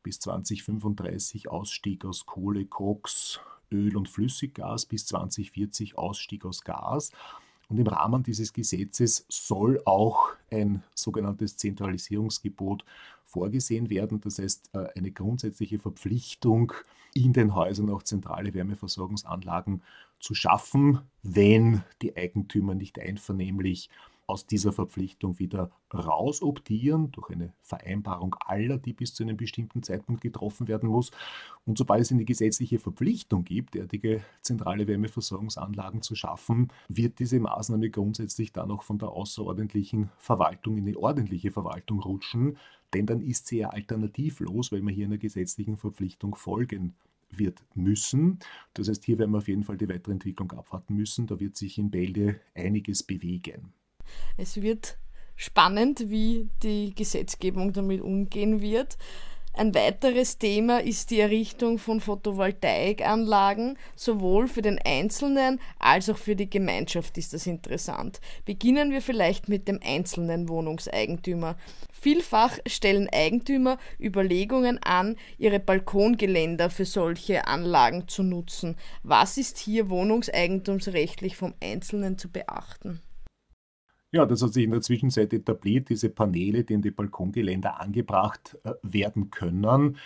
Bis 0.04 0.22
2035 0.22 1.50
Ausstieg 1.50 2.06
aus 2.06 2.26
Kohle, 2.26 2.66
Koks, 2.66 3.42
Öl 3.74 3.98
und 3.98 4.08
Flüssiggas, 4.08 4.86
bis 4.86 5.06
2040 5.08 5.98
Ausstieg 5.98 6.46
aus 6.46 6.62
Gas. 6.62 7.12
Und 7.70 7.80
im 7.80 7.88
Rahmen 7.88 8.24
dieses 8.24 8.54
Gesetzes 8.54 9.26
soll 9.28 9.82
auch 9.86 10.30
ein 10.52 10.84
sogenanntes 10.96 11.58
Zentralisierungsgebot 11.58 12.86
vorgesehen 13.26 13.90
werden. 13.90 14.22
Das 14.22 14.40
heißt, 14.40 14.70
äh, 14.74 14.88
eine 14.96 15.12
grundsätzliche 15.12 15.80
Verpflichtung, 15.80 16.74
in 17.14 17.34
den 17.34 17.56
Häusern 17.56 17.90
auch 17.90 18.04
zentrale 18.04 18.54
Wärmeversorgungsanlagen 18.54 19.82
zu 20.20 20.34
schaffen, 20.34 21.00
wenn 21.24 21.84
die 22.02 22.16
Eigentümer 22.16 22.76
nicht 22.76 23.00
einvernehmlich 23.00 23.90
aus 24.28 24.46
dieser 24.46 24.74
Verpflichtung 24.74 25.40
wieder 25.40 25.72
rausoptieren 25.94 27.12
durch 27.12 27.32
eine 27.32 27.54
Vereinbarung 27.62 28.36
aller, 28.46 28.78
die 28.78 28.92
bis 28.92 29.14
zu 29.14 29.24
einem 29.24 29.38
bestimmten 29.38 29.84
Zeitpunkt 29.84 30.22
getroffen 30.22 30.68
werden 30.68 30.90
muss. 30.90 31.12
Und 31.66 31.78
sobald 31.78 32.02
es 32.02 32.12
eine 32.12 32.26
gesetzliche 32.26 32.78
Verpflichtung 32.78 33.46
gibt, 33.46 33.76
derartige 33.76 34.22
zentrale 34.42 34.86
Wärmeversorgungsanlagen 34.86 36.02
zu 36.02 36.14
schaffen, 36.16 36.68
wird 36.90 37.20
diese 37.20 37.40
Maßnahme 37.40 37.90
grundsätzlich 37.90 38.52
dann 38.52 38.70
auch 38.70 38.84
von 38.84 39.00
der 39.00 39.10
außerordentlichen 39.10 40.10
Verwaltung 40.18 40.78
in 40.78 40.88
eine 40.88 40.98
ordentliche 40.98 41.52
Verwaltung 41.52 42.02
rutschen, 42.02 42.58
denn 42.94 43.06
dann 43.06 43.22
ist 43.22 43.48
sie 43.48 43.60
ja 43.60 43.70
alternativlos, 43.70 44.72
weil 44.72 44.82
man 44.82 44.94
hier 44.94 45.06
einer 45.06 45.18
gesetzlichen 45.18 45.78
Verpflichtung 45.78 46.36
folgen 46.36 46.96
wird 47.30 47.64
müssen. 47.76 48.40
Das 48.74 48.88
heißt, 48.88 49.04
hier 49.04 49.18
werden 49.20 49.32
wir 49.32 49.40
auf 49.40 49.48
jeden 49.48 49.64
Fall 49.64 49.78
die 49.78 49.90
weitere 49.90 50.14
Entwicklung 50.14 50.52
abwarten 50.52 50.96
müssen. 50.96 51.28
Da 51.28 51.40
wird 51.40 51.58
sich 51.58 51.78
in 51.78 51.92
Bälde 51.92 52.40
einiges 52.56 53.04
bewegen. 53.04 53.74
Es 54.38 54.62
wird 54.62 54.98
spannend, 55.36 56.10
wie 56.10 56.50
die 56.64 56.94
Gesetzgebung 56.96 57.74
damit 57.74 58.02
umgehen 58.02 58.62
wird. 58.62 58.98
Ein 59.58 59.74
weiteres 59.74 60.38
Thema 60.38 60.84
ist 60.84 61.10
die 61.10 61.20
Errichtung 61.20 61.80
von 61.80 62.00
Photovoltaikanlagen. 62.00 63.80
Sowohl 63.96 64.48
für 64.48 64.62
den 64.62 64.80
Einzelnen 64.86 65.60
als 65.80 66.12
auch 66.12 66.18
für 66.20 66.36
die 66.36 66.48
Gemeinschaft 66.48 67.18
ist 67.18 67.34
das 67.34 67.48
interessant. 67.48 68.22
Beginnen 68.46 68.92
wir 68.92 69.02
vielleicht 69.02 69.50
mit 69.50 69.68
dem 69.68 69.80
einzelnen 69.84 70.48
Wohnungseigentümer. 70.48 71.58
Vielfach 71.92 72.60
stellen 72.68 73.10
Eigentümer 73.12 73.80
Überlegungen 74.00 74.78
an, 74.84 75.16
ihre 75.40 75.60
Balkongeländer 75.60 76.70
für 76.70 76.86
solche 76.86 77.48
Anlagen 77.48 78.08
zu 78.08 78.22
nutzen. 78.22 78.76
Was 79.02 79.38
ist 79.38 79.58
hier 79.58 79.90
wohnungseigentumsrechtlich 79.90 81.36
vom 81.36 81.56
Einzelnen 81.62 82.20
zu 82.20 82.30
beachten? 82.30 83.02
Ja, 84.18 84.26
das 84.26 84.42
hat 84.42 84.52
sich 84.52 84.64
in 84.64 84.72
der 84.72 84.82
Zwischenzeit 84.82 85.32
etabliert, 85.32 85.90
diese 85.90 86.10
Paneele, 86.10 86.64
die 86.64 86.74
in 86.74 86.82
die 86.82 86.90
Balkongeländer 86.90 87.80
angebracht 87.80 88.58
äh, 88.64 88.74
werden 88.82 89.30
können. 89.30 89.98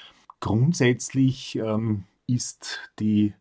Grundsätzlich 0.42 1.56
ähm, 1.56 2.04
ist 2.28 2.92
die 3.00 3.34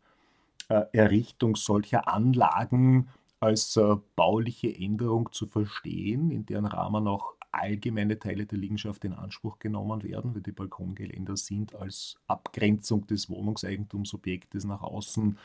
äh, 0.69 0.85
Errichtung 0.93 1.57
solcher 1.57 2.07
Anlagen 2.07 3.09
als 3.41 3.77
äh, 3.79 3.97
bauliche 4.15 4.73
Änderung 4.73 5.33
zu 5.33 5.49
verstehen, 5.49 6.31
in 6.31 6.47
deren 6.47 6.67
Rahmen 6.67 7.09
auch 7.09 7.35
allgemeine 7.51 8.21
Teile 8.21 8.47
der 8.47 8.59
Liegenschaft 8.59 9.05
in 9.05 9.13
Anspruch 9.13 9.59
genommen 9.59 10.05
werden, 10.05 10.37
weil 10.37 10.43
die 10.43 10.53
Balkongeländer 10.53 11.37
sind 11.37 11.75
als 11.75 12.17
Abgrenzung 12.29 13.09
des 13.09 13.29
Wohnungseigentumsobjektes 13.29 14.67
nach 14.67 14.83
außen 14.83 15.37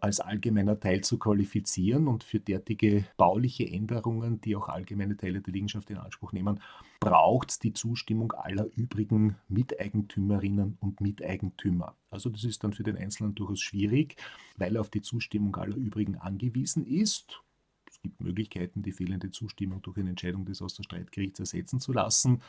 als 0.00 0.20
allgemeiner 0.20 0.78
Teil 0.78 1.02
zu 1.02 1.18
qualifizieren 1.18 2.08
und 2.08 2.24
für 2.24 2.40
derartige 2.40 3.04
bauliche 3.16 3.68
Änderungen, 3.68 4.40
die 4.40 4.56
auch 4.56 4.68
allgemeine 4.68 5.16
Teile 5.16 5.40
der 5.40 5.52
Liegenschaft 5.52 5.90
in 5.90 5.96
Anspruch 5.96 6.32
nehmen, 6.32 6.60
braucht 7.00 7.50
es 7.50 7.58
die 7.58 7.72
Zustimmung 7.72 8.32
aller 8.32 8.66
übrigen 8.76 9.36
Miteigentümerinnen 9.48 10.78
und 10.80 11.00
Miteigentümer. 11.00 11.96
Also 12.10 12.30
das 12.30 12.44
ist 12.44 12.62
dann 12.64 12.72
für 12.72 12.82
den 12.82 12.96
Einzelnen 12.96 13.34
durchaus 13.34 13.60
schwierig, 13.60 14.16
weil 14.56 14.76
er 14.76 14.80
auf 14.80 14.90
die 14.90 15.02
Zustimmung 15.02 15.54
aller 15.56 15.76
übrigen 15.76 16.16
angewiesen 16.16 16.86
ist. 16.86 17.42
Es 17.90 18.00
gibt 18.00 18.20
Möglichkeiten, 18.20 18.82
die 18.82 18.92
fehlende 18.92 19.30
Zustimmung 19.30 19.82
durch 19.82 19.98
eine 19.98 20.10
Entscheidung 20.10 20.44
des 20.44 20.62
Außerstreitgerichts 20.62 21.40
ersetzen 21.40 21.80
zu 21.80 21.92
lassen, 21.92 22.42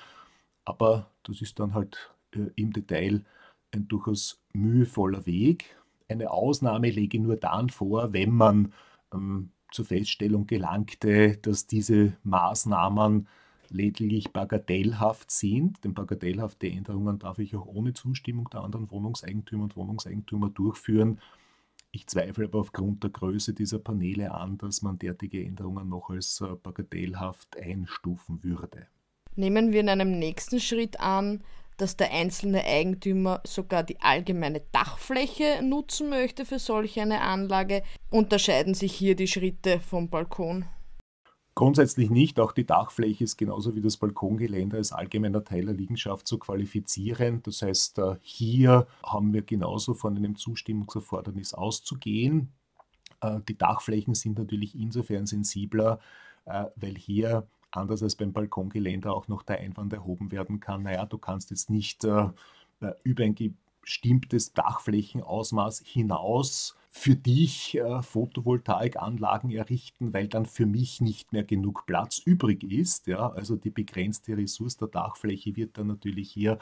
aber 0.65 1.12
das 1.24 1.42
ist 1.42 1.60
dann 1.60 1.74
halt 1.74 2.12
äh, 2.36 2.50
im 2.56 2.72
Detail 2.72 3.24
ein 3.72 3.88
durchaus 3.88 4.39
mühevoller 4.53 5.25
Weg 5.25 5.75
eine 6.13 6.32
Ausnahme 6.32 6.89
lege 6.89 7.20
nur 7.20 7.36
dann 7.36 7.70
vor, 7.70 8.13
wenn 8.13 8.32
man 8.32 8.74
ähm, 9.13 9.51
zur 9.72 9.86
Feststellung 9.86 10.48
gelangte, 10.48 11.38
dass 11.38 11.67
diese 11.67 12.13
Maßnahmen 12.24 13.27
lediglich 13.70 14.32
bagatellhaft 14.32 15.32
sind. 15.32 15.84
Denn 15.84 15.93
bagatellhafte 15.93 16.70
Änderungen 16.70 17.20
darf 17.20 17.39
ich 17.39 17.55
auch 17.55 17.65
ohne 17.65 17.93
Zustimmung 17.93 18.50
der 18.50 18.62
anderen 18.62 18.89
Wohnungseigentümer 18.91 19.63
und 19.63 19.75
Wohnungseigentümer 19.75 20.50
durchführen. 20.50 21.20
Ich 21.91 22.08
zweifle 22.08 22.46
aber 22.46 22.60
aufgrund 22.60 23.03
der 23.03 23.12
Größe 23.12 23.53
dieser 23.53 23.79
Paneele 23.79 24.32
an, 24.32 24.58
dass 24.58 24.82
man 24.82 24.98
derartige 24.98 25.43
Änderungen 25.43 25.89
noch 25.89 26.10
als 26.10 26.41
äh, 26.41 26.55
bagatellhaft 26.55 27.58
einstufen 27.58 28.43
würde. 28.43 28.88
Nehmen 29.36 29.72
wir 29.72 29.82
in 29.82 29.89
einem 29.89 30.17
nächsten 30.17 30.60
Schritt 30.60 31.00
an, 31.00 31.43
dass 31.77 31.98
der 31.98 32.12
einzelne 32.12 32.63
Eigentümer 32.63 33.42
sogar 33.46 33.84
die 33.84 34.00
allgemeine 34.01 34.62
Dachfläche 34.72 35.62
nutzen 35.63 36.10
möchte 36.10 36.46
für 36.46 36.60
solch 36.60 37.00
eine 37.00 37.22
Anlage. 37.22 37.84
Unterscheiden 38.10 38.74
sich 38.74 38.94
hier 38.94 39.15
die 39.15 39.27
Schritte 39.27 39.80
vom 39.80 40.10
Balkon? 40.10 40.65
Grundsätzlich 41.56 42.10
nicht. 42.10 42.39
Auch 42.39 42.51
die 42.51 42.65
Dachfläche 42.65 43.24
ist 43.24 43.38
genauso 43.38 43.75
wie 43.75 43.82
das 43.82 43.98
Balkongeländer 43.98 44.77
als 44.77 44.92
allgemeiner 44.92 45.44
Teil 45.44 45.65
der 45.65 45.75
Liegenschaft 45.75 46.27
zu 46.27 46.39
qualifizieren. 46.39 47.44
Das 47.44 47.62
heißt, 47.62 48.00
äh, 48.00 48.15
hier 48.22 48.88
haben 49.03 49.34
wir 49.34 49.44
genauso 49.44 49.94
von 49.94 50.18
einem 50.18 50.36
Zustimmungserfordernis 50.36 51.53
auszugehen. 51.53 52.51
Äh, 53.22 53.39
die 53.48 53.58
Dachflächen 53.58 54.15
sind 54.15 54.39
natürlich 54.39 54.74
insofern 54.74 55.27
sensibler, 55.27 56.00
äh, 56.46 56.65
weil 56.75 56.96
hier 56.96 57.48
anders 57.75 58.03
als 58.03 58.15
beim 58.15 58.34
Balkongeländer 58.34 59.13
auch 59.13 59.27
noch 59.27 59.44
der 59.44 59.60
Einwand 59.60 59.94
erhoben 59.94 60.32
werden 60.32 60.60
kann, 60.60 60.84
naja, 60.84 61.06
du 61.06 61.18
kannst 61.18 61.50
jetzt 61.50 61.70
nicht 61.70 62.03
äh, 62.03 62.30
äh, 62.82 62.94
über 63.03 63.24
ein 63.24 63.36
bestimmtes 63.82 64.53
Dachflächenausmaß 64.53 65.84
hinaus 65.86 66.77
für 66.89 67.15
dich 67.15 67.75
äh, 67.77 68.01
Photovoltaikanlagen 68.01 69.51
errichten, 69.51 70.13
weil 70.13 70.27
dann 70.27 70.46
für 70.46 70.65
mich 70.65 71.01
nicht 71.01 71.34
mehr 71.34 71.44
genug 71.44 71.86
Platz 71.86 72.20
übrig 72.20 72.63
ist. 72.63 73.08
Ja? 73.08 73.30
Also 73.32 73.56
die 73.56 73.72
begrenzte 73.72 74.38
Ressource 74.38 74.77
der 74.77 74.88
Dachfläche 74.88 75.56
wird 75.56 75.77
dann 75.77 75.88
natürlich 75.88 76.32
hier 76.32 76.60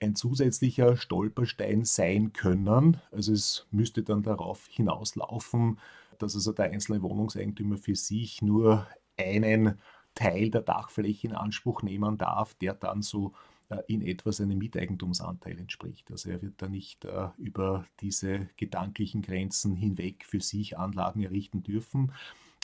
ein 0.00 0.14
zusätzlicher 0.14 0.96
Stolperstein 0.96 1.84
sein 1.84 2.32
können. 2.32 3.00
Also 3.10 3.32
es 3.32 3.66
müsste 3.70 4.02
dann 4.02 4.22
darauf 4.22 4.66
hinauslaufen, 4.68 5.78
dass 6.18 6.34
also 6.34 6.52
der 6.52 6.66
einzelne 6.66 7.02
Wohnungseigentümer 7.02 7.78
für 7.78 7.96
sich 7.96 8.42
nur 8.42 8.86
einen 9.16 9.78
Teil 10.14 10.50
der 10.50 10.62
Dachfläche 10.62 11.28
in 11.28 11.34
Anspruch 11.34 11.82
nehmen 11.82 12.18
darf, 12.18 12.54
der 12.54 12.74
dann 12.74 13.02
so 13.02 13.32
äh, 13.68 13.78
in 13.86 14.02
etwa 14.02 14.32
seinem 14.32 14.58
Miteigentumsanteil 14.58 15.58
entspricht. 15.58 16.10
Also 16.10 16.30
er 16.30 16.42
wird 16.42 16.54
da 16.58 16.68
nicht 16.68 17.04
äh, 17.04 17.28
über 17.38 17.86
diese 18.00 18.48
gedanklichen 18.56 19.22
Grenzen 19.22 19.74
hinweg 19.76 20.24
für 20.24 20.40
sich 20.40 20.78
Anlagen 20.78 21.22
errichten 21.22 21.62
dürfen. 21.62 22.12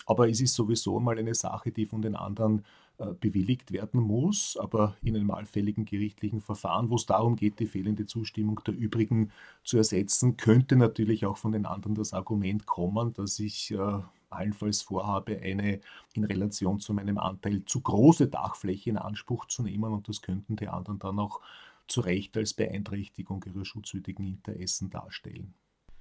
Aber 0.07 0.28
es 0.28 0.40
ist 0.40 0.55
sowieso 0.55 1.00
mal 1.00 1.19
eine 1.19 1.35
Sache, 1.35 1.71
die 1.71 1.87
von 1.87 2.00
den 2.00 2.17
anderen 2.17 2.64
äh, 2.99 3.12
bewilligt 3.21 3.73
werden 3.73 4.00
muss, 4.00 4.57
aber 4.57 4.97
in 5.02 5.17
einem 5.17 5.31
allfälligen 5.31 5.85
gerichtlichen 5.85 6.40
Verfahren, 6.40 6.90
wo 6.90 6.97
es 6.97 7.07
darum 7.07 7.37
geht, 7.37 7.61
die 7.61 7.67
fehlende 7.67 8.07
Zustimmung 8.07 8.61
der 8.67 8.75
übrigen 8.75 9.31
zu 9.62 9.76
ersetzen, 9.76 10.37
könnte 10.37 10.76
natürlich 10.76 11.26
auch 11.26 11.37
von 11.37 11.52
den 11.52 11.67
anderen 11.67 11.95
das 11.95 12.12
Argument 12.12 12.67
kommen, 12.67 13.12
dass 13.12 13.38
ich 13.38 13.71
äh, 13.71 14.00
allenfalls 14.30 14.82
vorhabe, 14.82 15.40
eine 15.40 15.80
in 16.14 16.25
Relation 16.25 16.80
zu 16.80 16.94
meinem 16.94 17.18
Anteil 17.18 17.64
zu 17.64 17.80
große 17.80 18.28
Dachfläche 18.28 18.90
in 18.90 18.99
Anspruch 18.99 19.47
zu 19.47 19.62
nehmen 19.62 19.92
und 19.92 20.08
das 20.08 20.23
könnten 20.23 20.56
die 20.56 20.68
anderen 20.68 20.99
dann 20.99 21.18
auch 21.18 21.40
zu 21.87 22.00
Recht 22.00 22.37
als 22.37 22.54
Beeinträchtigung 22.54 23.42
ihrer 23.47 23.64
schutzwürdigen 23.64 24.26
Interessen 24.26 24.90
darstellen. 24.90 25.54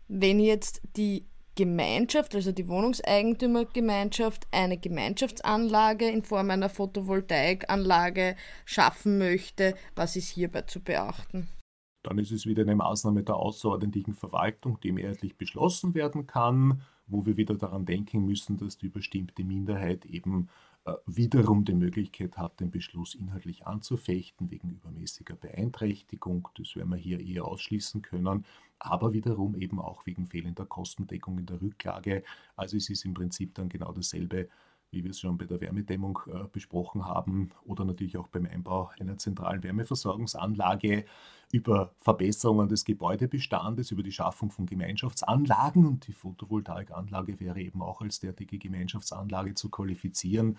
Wenn 0.07 0.39
jetzt 0.39 0.81
die 0.95 1.25
Gemeinschaft, 1.55 2.35
also 2.35 2.51
die 2.51 2.67
Wohnungseigentümergemeinschaft, 2.67 4.47
eine 4.51 4.77
Gemeinschaftsanlage 4.77 6.07
in 6.07 6.23
Form 6.23 6.51
einer 6.51 6.69
Photovoltaikanlage 6.69 8.35
schaffen 8.65 9.17
möchte, 9.17 9.75
was 9.95 10.15
ist 10.15 10.29
hierbei 10.29 10.61
zu 10.61 10.81
beachten? 10.81 11.47
Dann 12.03 12.19
ist 12.19 12.31
es 12.31 12.45
wieder 12.45 12.61
eine 12.61 12.75
Maßnahme 12.75 13.23
der 13.23 13.37
außerordentlichen 13.37 14.13
Verwaltung, 14.13 14.79
die 14.81 14.91
mehrheitlich 14.91 15.35
beschlossen 15.35 15.95
werden 15.95 16.27
kann 16.27 16.83
wo 17.07 17.25
wir 17.25 17.37
wieder 17.37 17.55
daran 17.55 17.85
denken 17.85 18.25
müssen, 18.25 18.57
dass 18.57 18.77
die 18.77 18.87
überstimmte 18.87 19.43
Minderheit 19.43 20.05
eben 20.05 20.49
äh, 20.85 20.93
wiederum 21.05 21.65
die 21.65 21.73
Möglichkeit 21.73 22.37
hat, 22.37 22.59
den 22.59 22.71
Beschluss 22.71 23.15
inhaltlich 23.15 23.65
anzufechten 23.65 24.51
wegen 24.51 24.69
übermäßiger 24.69 25.35
Beeinträchtigung. 25.35 26.47
Das 26.57 26.75
werden 26.75 26.89
wir 26.89 26.97
hier 26.97 27.19
eher 27.19 27.45
ausschließen 27.45 28.01
können, 28.01 28.45
aber 28.79 29.13
wiederum 29.13 29.55
eben 29.55 29.79
auch 29.79 30.05
wegen 30.05 30.27
fehlender 30.27 30.65
Kostendeckung 30.65 31.39
in 31.39 31.45
der 31.45 31.61
Rücklage. 31.61 32.23
Also 32.55 32.77
es 32.77 32.89
ist 32.89 33.05
im 33.05 33.13
Prinzip 33.13 33.55
dann 33.55 33.69
genau 33.69 33.91
dasselbe, 33.91 34.49
wie 34.91 35.03
wir 35.03 35.11
es 35.11 35.19
schon 35.19 35.37
bei 35.37 35.45
der 35.45 35.59
Wärmedämmung 35.61 36.19
äh, 36.27 36.47
besprochen 36.51 37.05
haben 37.05 37.49
oder 37.65 37.85
natürlich 37.85 38.17
auch 38.17 38.27
beim 38.27 38.45
Einbau 38.45 38.89
einer 38.99 39.17
zentralen 39.17 39.63
Wärmeversorgungsanlage 39.63 41.05
über 41.51 41.93
Verbesserungen 42.01 42.69
des 42.69 42.85
Gebäudebestandes, 42.85 43.91
über 43.91 44.03
die 44.03 44.11
Schaffung 44.11 44.51
von 44.51 44.65
Gemeinschaftsanlagen 44.65 45.85
und 45.85 46.07
die 46.07 46.13
Photovoltaikanlage 46.13 47.39
wäre 47.39 47.61
eben 47.61 47.81
auch 47.81 48.01
als 48.01 48.19
derartige 48.19 48.57
Gemeinschaftsanlage 48.57 49.53
zu 49.53 49.69
qualifizieren, 49.69 50.57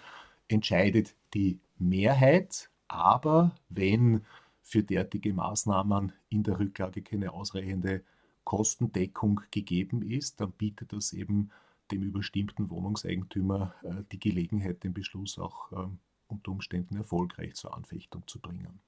entscheidet 0.48 1.14
die 1.34 1.60
Mehrheit. 1.78 2.70
Aber 2.88 3.52
wenn 3.68 4.24
für 4.62 4.82
derartige 4.82 5.32
Maßnahmen 5.32 6.12
in 6.28 6.42
der 6.42 6.58
Rücklage 6.58 7.02
keine 7.02 7.32
ausreichende 7.32 8.02
Kostendeckung 8.44 9.42
gegeben 9.50 10.02
ist, 10.02 10.40
dann 10.40 10.52
bietet 10.52 10.92
das 10.92 11.12
eben 11.12 11.50
dem 11.90 12.02
überstimmten 12.02 12.70
Wohnungseigentümer 12.70 13.74
äh, 13.82 14.02
die 14.12 14.20
Gelegenheit, 14.20 14.84
den 14.84 14.94
Beschluss 14.94 15.38
auch 15.38 15.72
ähm, 15.72 15.98
unter 16.28 16.52
Umständen 16.52 16.96
erfolgreich 16.96 17.54
zur 17.54 17.74
Anfechtung 17.74 18.26
zu 18.26 18.40
bringen. 18.40 18.80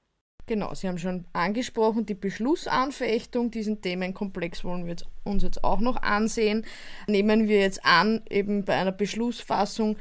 Genau, 0.46 0.74
Sie 0.74 0.88
haben 0.88 0.98
schon 0.98 1.26
angesprochen, 1.32 2.06
die 2.06 2.14
Beschlussanfechtung, 2.14 3.50
diesen 3.50 3.82
Themenkomplex 3.82 4.64
wollen 4.64 4.84
wir 4.84 4.90
jetzt, 4.90 5.06
uns 5.22 5.42
jetzt 5.42 5.62
auch 5.62 5.80
noch 5.80 5.96
ansehen. 6.02 6.66
Nehmen 7.06 7.46
wir 7.46 7.60
jetzt 7.60 7.84
an, 7.84 8.22
eben 8.28 8.64
bei 8.64 8.74
einer 8.74 8.92
Beschlussfassung 8.92 9.96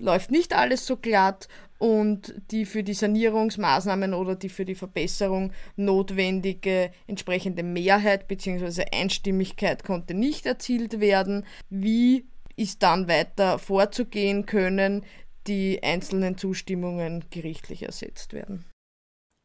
läuft 0.00 0.30
nicht 0.30 0.54
alles 0.54 0.86
so 0.86 0.96
glatt 0.96 1.48
und 1.78 2.34
die 2.50 2.66
für 2.66 2.82
die 2.82 2.94
Sanierungsmaßnahmen 2.94 4.12
oder 4.12 4.34
die 4.36 4.48
für 4.48 4.64
die 4.64 4.74
Verbesserung 4.74 5.52
notwendige 5.76 6.90
entsprechende 7.06 7.62
Mehrheit 7.62 8.28
bzw. 8.28 8.84
Einstimmigkeit 8.92 9.84
konnte 9.84 10.14
nicht 10.14 10.46
erzielt 10.46 11.00
werden. 11.00 11.46
Wie 11.70 12.26
ist 12.56 12.82
dann 12.82 13.08
weiter 13.08 13.58
vorzugehen 13.58 14.44
können, 14.44 15.04
die 15.46 15.82
einzelnen 15.82 16.36
Zustimmungen 16.36 17.24
gerichtlich 17.30 17.84
ersetzt 17.84 18.34
werden? 18.34 18.66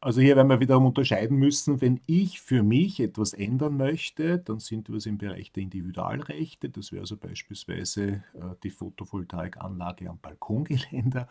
Also 0.00 0.20
hier 0.20 0.36
werden 0.36 0.48
wir 0.48 0.60
wiederum 0.60 0.86
unterscheiden 0.86 1.38
müssen, 1.38 1.80
wenn 1.80 2.00
ich 2.06 2.40
für 2.40 2.62
mich 2.62 3.00
etwas 3.00 3.32
ändern 3.32 3.78
möchte, 3.78 4.38
dann 4.38 4.60
sind 4.60 4.90
wir 4.90 5.04
im 5.06 5.16
Bereich 5.16 5.52
der 5.52 5.62
Individualrechte. 5.62 6.68
Das 6.68 6.92
wäre 6.92 7.00
also 7.00 7.16
beispielsweise 7.16 8.22
äh, 8.34 8.54
die 8.62 8.70
Photovoltaikanlage 8.70 10.10
am 10.10 10.18
Balkongeländer 10.18 11.28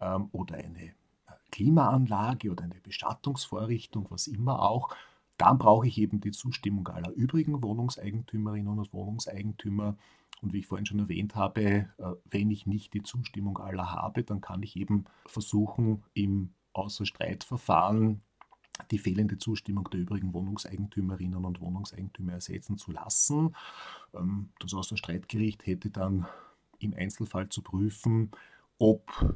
ähm, 0.00 0.28
oder 0.32 0.56
eine 0.56 0.84
äh, 0.84 0.92
Klimaanlage 1.50 2.50
oder 2.50 2.64
eine 2.64 2.80
Bestattungsvorrichtung, 2.82 4.06
was 4.10 4.26
immer 4.26 4.60
auch. 4.60 4.94
Dann 5.38 5.56
brauche 5.56 5.88
ich 5.88 5.96
eben 5.96 6.20
die 6.20 6.32
Zustimmung 6.32 6.86
aller 6.88 7.12
übrigen 7.12 7.62
Wohnungseigentümerinnen 7.62 8.78
und 8.78 8.92
Wohnungseigentümer. 8.92 9.96
Und 10.42 10.52
wie 10.52 10.58
ich 10.58 10.66
vorhin 10.66 10.86
schon 10.86 10.98
erwähnt 10.98 11.34
habe, 11.34 11.62
äh, 11.62 11.86
wenn 12.26 12.50
ich 12.50 12.66
nicht 12.66 12.92
die 12.92 13.02
Zustimmung 13.02 13.56
aller 13.56 13.90
habe, 13.90 14.22
dann 14.22 14.42
kann 14.42 14.62
ich 14.62 14.76
eben 14.76 15.06
versuchen, 15.26 16.04
im 16.12 16.52
außer 16.72 17.06
Streitverfahren 17.06 18.22
die 18.90 18.98
fehlende 18.98 19.38
Zustimmung 19.38 19.88
der 19.90 20.00
übrigen 20.00 20.32
Wohnungseigentümerinnen 20.32 21.44
und 21.44 21.60
Wohnungseigentümer 21.60 22.32
ersetzen 22.32 22.78
zu 22.78 22.90
lassen. 22.90 23.54
Ähm, 24.14 24.50
das 24.58 24.74
Außerstreitgericht 24.74 25.66
hätte 25.66 25.90
dann 25.90 26.26
im 26.78 26.94
Einzelfall 26.94 27.48
zu 27.48 27.62
prüfen, 27.62 28.30
ob 28.78 29.34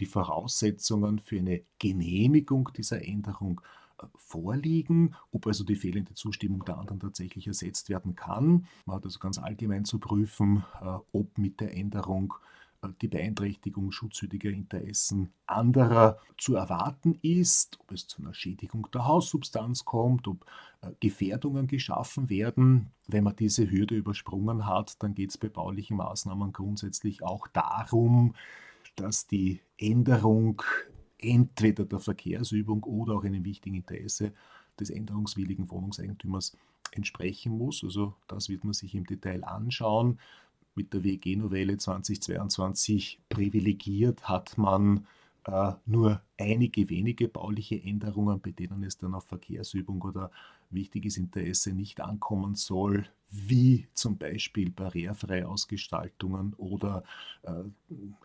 die 0.00 0.06
Voraussetzungen 0.06 1.18
für 1.18 1.38
eine 1.38 1.62
Genehmigung 1.78 2.70
dieser 2.76 3.04
Änderung 3.04 3.60
äh, 4.00 4.06
vorliegen, 4.16 5.14
ob 5.30 5.46
also 5.46 5.64
die 5.64 5.76
fehlende 5.76 6.14
Zustimmung 6.14 6.64
der 6.64 6.78
anderen 6.78 7.00
tatsächlich 7.00 7.46
ersetzt 7.46 7.88
werden 7.88 8.14
kann. 8.14 8.66
Man 8.86 8.96
hat 8.96 9.04
also 9.04 9.18
ganz 9.18 9.38
allgemein 9.38 9.84
zu 9.84 9.98
prüfen, 9.98 10.64
äh, 10.80 10.98
ob 11.12 11.38
mit 11.38 11.60
der 11.60 11.76
Änderung 11.76 12.34
die 12.92 13.08
Beeinträchtigung 13.08 13.92
schutzwürdiger 13.92 14.50
Interessen 14.50 15.32
anderer 15.46 16.18
zu 16.36 16.56
erwarten 16.56 17.18
ist, 17.22 17.78
ob 17.80 17.92
es 17.92 18.06
zu 18.06 18.22
einer 18.22 18.34
Schädigung 18.34 18.88
der 18.92 19.06
Haussubstanz 19.06 19.84
kommt, 19.84 20.28
ob 20.28 20.44
äh, 20.82 20.90
Gefährdungen 21.00 21.66
geschaffen 21.66 22.28
werden. 22.28 22.90
Wenn 23.06 23.24
man 23.24 23.36
diese 23.36 23.70
Hürde 23.70 23.96
übersprungen 23.96 24.66
hat, 24.66 25.02
dann 25.02 25.14
geht 25.14 25.30
es 25.30 25.38
bei 25.38 25.48
baulichen 25.48 25.96
Maßnahmen 25.96 26.52
grundsätzlich 26.52 27.22
auch 27.22 27.46
darum, 27.48 28.34
dass 28.96 29.26
die 29.26 29.60
Änderung 29.78 30.62
entweder 31.18 31.84
der 31.84 32.00
Verkehrsübung 32.00 32.82
oder 32.84 33.14
auch 33.14 33.24
einem 33.24 33.44
wichtigen 33.44 33.76
Interesse 33.76 34.32
des 34.78 34.90
änderungswilligen 34.90 35.70
Wohnungseigentümers 35.70 36.56
entsprechen 36.92 37.56
muss. 37.56 37.82
Also 37.82 38.14
das 38.28 38.48
wird 38.48 38.64
man 38.64 38.72
sich 38.72 38.94
im 38.94 39.04
Detail 39.04 39.44
anschauen 39.44 40.18
mit 40.74 40.92
der 40.92 41.04
WG-Novelle 41.04 41.76
2022 41.76 43.20
privilegiert 43.28 44.28
hat 44.28 44.58
man 44.58 45.06
äh, 45.46 45.72
nur 45.86 46.22
einige 46.38 46.88
wenige 46.88 47.28
bauliche 47.28 47.80
Änderungen, 47.82 48.40
bei 48.40 48.50
denen 48.50 48.82
es 48.82 48.98
dann 48.98 49.14
auf 49.14 49.24
Verkehrsübung 49.24 50.02
oder 50.02 50.30
wichtiges 50.70 51.16
Interesse 51.16 51.72
nicht 51.72 52.00
ankommen 52.00 52.54
soll, 52.54 53.06
wie 53.34 53.88
zum 53.94 54.16
Beispiel 54.16 54.70
barrierefreie 54.70 55.48
Ausgestaltungen 55.48 56.54
oder 56.56 57.02
äh, 57.42 57.52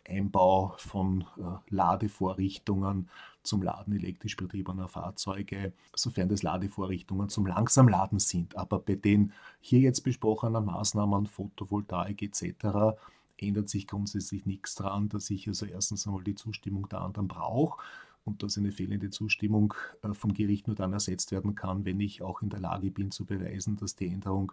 Einbau 0.08 0.76
von 0.78 1.22
äh, 1.38 1.74
Ladevorrichtungen 1.74 3.10
zum 3.42 3.64
Laden 3.64 3.96
elektrisch 3.96 4.38
betriebener 4.38 4.88
Fahrzeuge, 4.88 5.74
sofern 5.96 6.30
das 6.30 6.44
Ladevorrichtungen 6.44 7.30
zum 7.30 7.48
Langsamladen 7.48 8.20
sind. 8.20 8.56
Aber 8.56 8.80
bei 8.80 8.96
den 8.96 9.34
hier 9.62 9.80
jetzt 9.80 10.02
besprochenen 10.02 10.66
Maßnahmen, 10.66 11.26
Photovoltaik 11.26 12.22
etc., 12.22 12.98
ändert 13.38 13.70
sich 13.70 13.88
grundsätzlich 13.88 14.46
nichts 14.46 14.76
daran, 14.76 15.10
dass 15.10 15.30
ich 15.30 15.48
also 15.48 15.66
erstens 15.66 16.06
einmal 16.06 16.24
die 16.24 16.36
Zustimmung 16.36 16.88
der 16.90 17.02
anderen 17.02 17.28
brauche 17.28 17.82
und 18.26 18.44
dass 18.44 18.58
eine 18.58 18.72
fehlende 18.72 19.10
Zustimmung 19.10 19.74
äh, 20.04 20.14
vom 20.14 20.34
Gericht 20.34 20.68
nur 20.68 20.76
dann 20.76 20.94
ersetzt 20.94 21.32
werden 21.32 21.56
kann, 21.56 21.86
wenn 21.86 22.00
ich 22.00 22.22
auch 22.22 22.42
in 22.42 22.50
der 22.50 22.60
Lage 22.60 22.92
bin 22.92 23.12
zu 23.12 23.26
beweisen, 23.26 23.78
dass 23.78 23.96
die 23.96 24.08
Änderung 24.08 24.52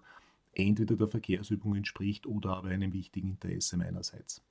entweder 0.59 0.97
der 0.97 1.09
Verkehrsübung 1.09 1.77
entspricht 1.77 2.27
oder 2.27 2.57
aber 2.57 2.69
einem 2.69 2.93
wichtigen 2.93 3.31
Interesse 3.31 3.77
meinerseits. 3.77 4.43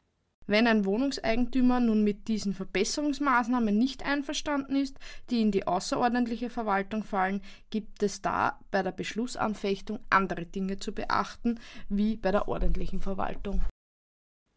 Wenn 0.47 0.67
ein 0.67 0.85
Wohnungseigentümer 0.85 1.79
nun 1.79 2.03
mit 2.03 2.27
diesen 2.27 2.53
Verbesserungsmaßnahmen 2.53 3.75
nicht 3.75 4.05
einverstanden 4.05 4.75
ist, 4.75 4.99
die 5.31 5.41
in 5.41 5.51
die 5.51 5.65
außerordentliche 5.65 6.51
Verwaltung 6.51 7.03
fallen, 7.03 7.41
gibt 7.71 8.03
es 8.03 8.21
da 8.21 8.59
bei 8.69 8.83
der 8.83 8.91
Beschlussanfechtung 8.91 9.99
andere 10.09 10.45
Dinge 10.45 10.77
zu 10.77 10.93
beachten, 10.93 11.59
wie 11.89 12.17
bei 12.17 12.31
der 12.31 12.47
ordentlichen 12.47 12.99
Verwaltung. 12.99 13.63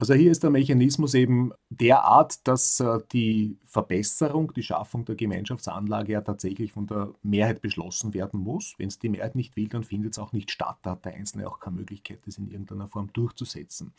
Also 0.01 0.15
hier 0.15 0.31
ist 0.31 0.45
der 0.45 0.51
Mechanismus 0.51 1.13
eben 1.15 1.51
derart, 1.71 2.47
dass 2.47 2.79
äh, 2.79 3.01
die 3.13 3.59
Verbesserung, 3.65 4.53
die 4.55 4.63
Schaffung 4.63 5.05
der 5.05 5.17
Gemeinschaftsanlage 5.17 6.13
ja 6.13 6.21
tatsächlich 6.21 6.71
von 6.71 6.87
der 6.87 7.13
Mehrheit 7.25 7.61
beschlossen 7.61 8.15
werden 8.15 8.39
muss. 8.39 8.75
Wenn 8.79 8.87
es 8.87 9.01
die 9.01 9.09
Mehrheit 9.09 9.35
nicht 9.35 9.57
will, 9.57 9.67
dann 9.67 9.83
findet 9.83 10.13
es 10.13 10.21
auch 10.21 10.33
nicht 10.33 10.53
statt. 10.53 10.77
Da 10.83 10.93
hat 10.93 11.05
der 11.05 11.15
Einzelne 11.15 11.49
auch 11.49 11.59
keine 11.59 11.75
Möglichkeit, 11.77 12.21
das 12.27 12.39
in 12.39 12.49
irgendeiner 12.49 12.87
Form 12.87 13.13
durchzusetzen. 13.13 13.93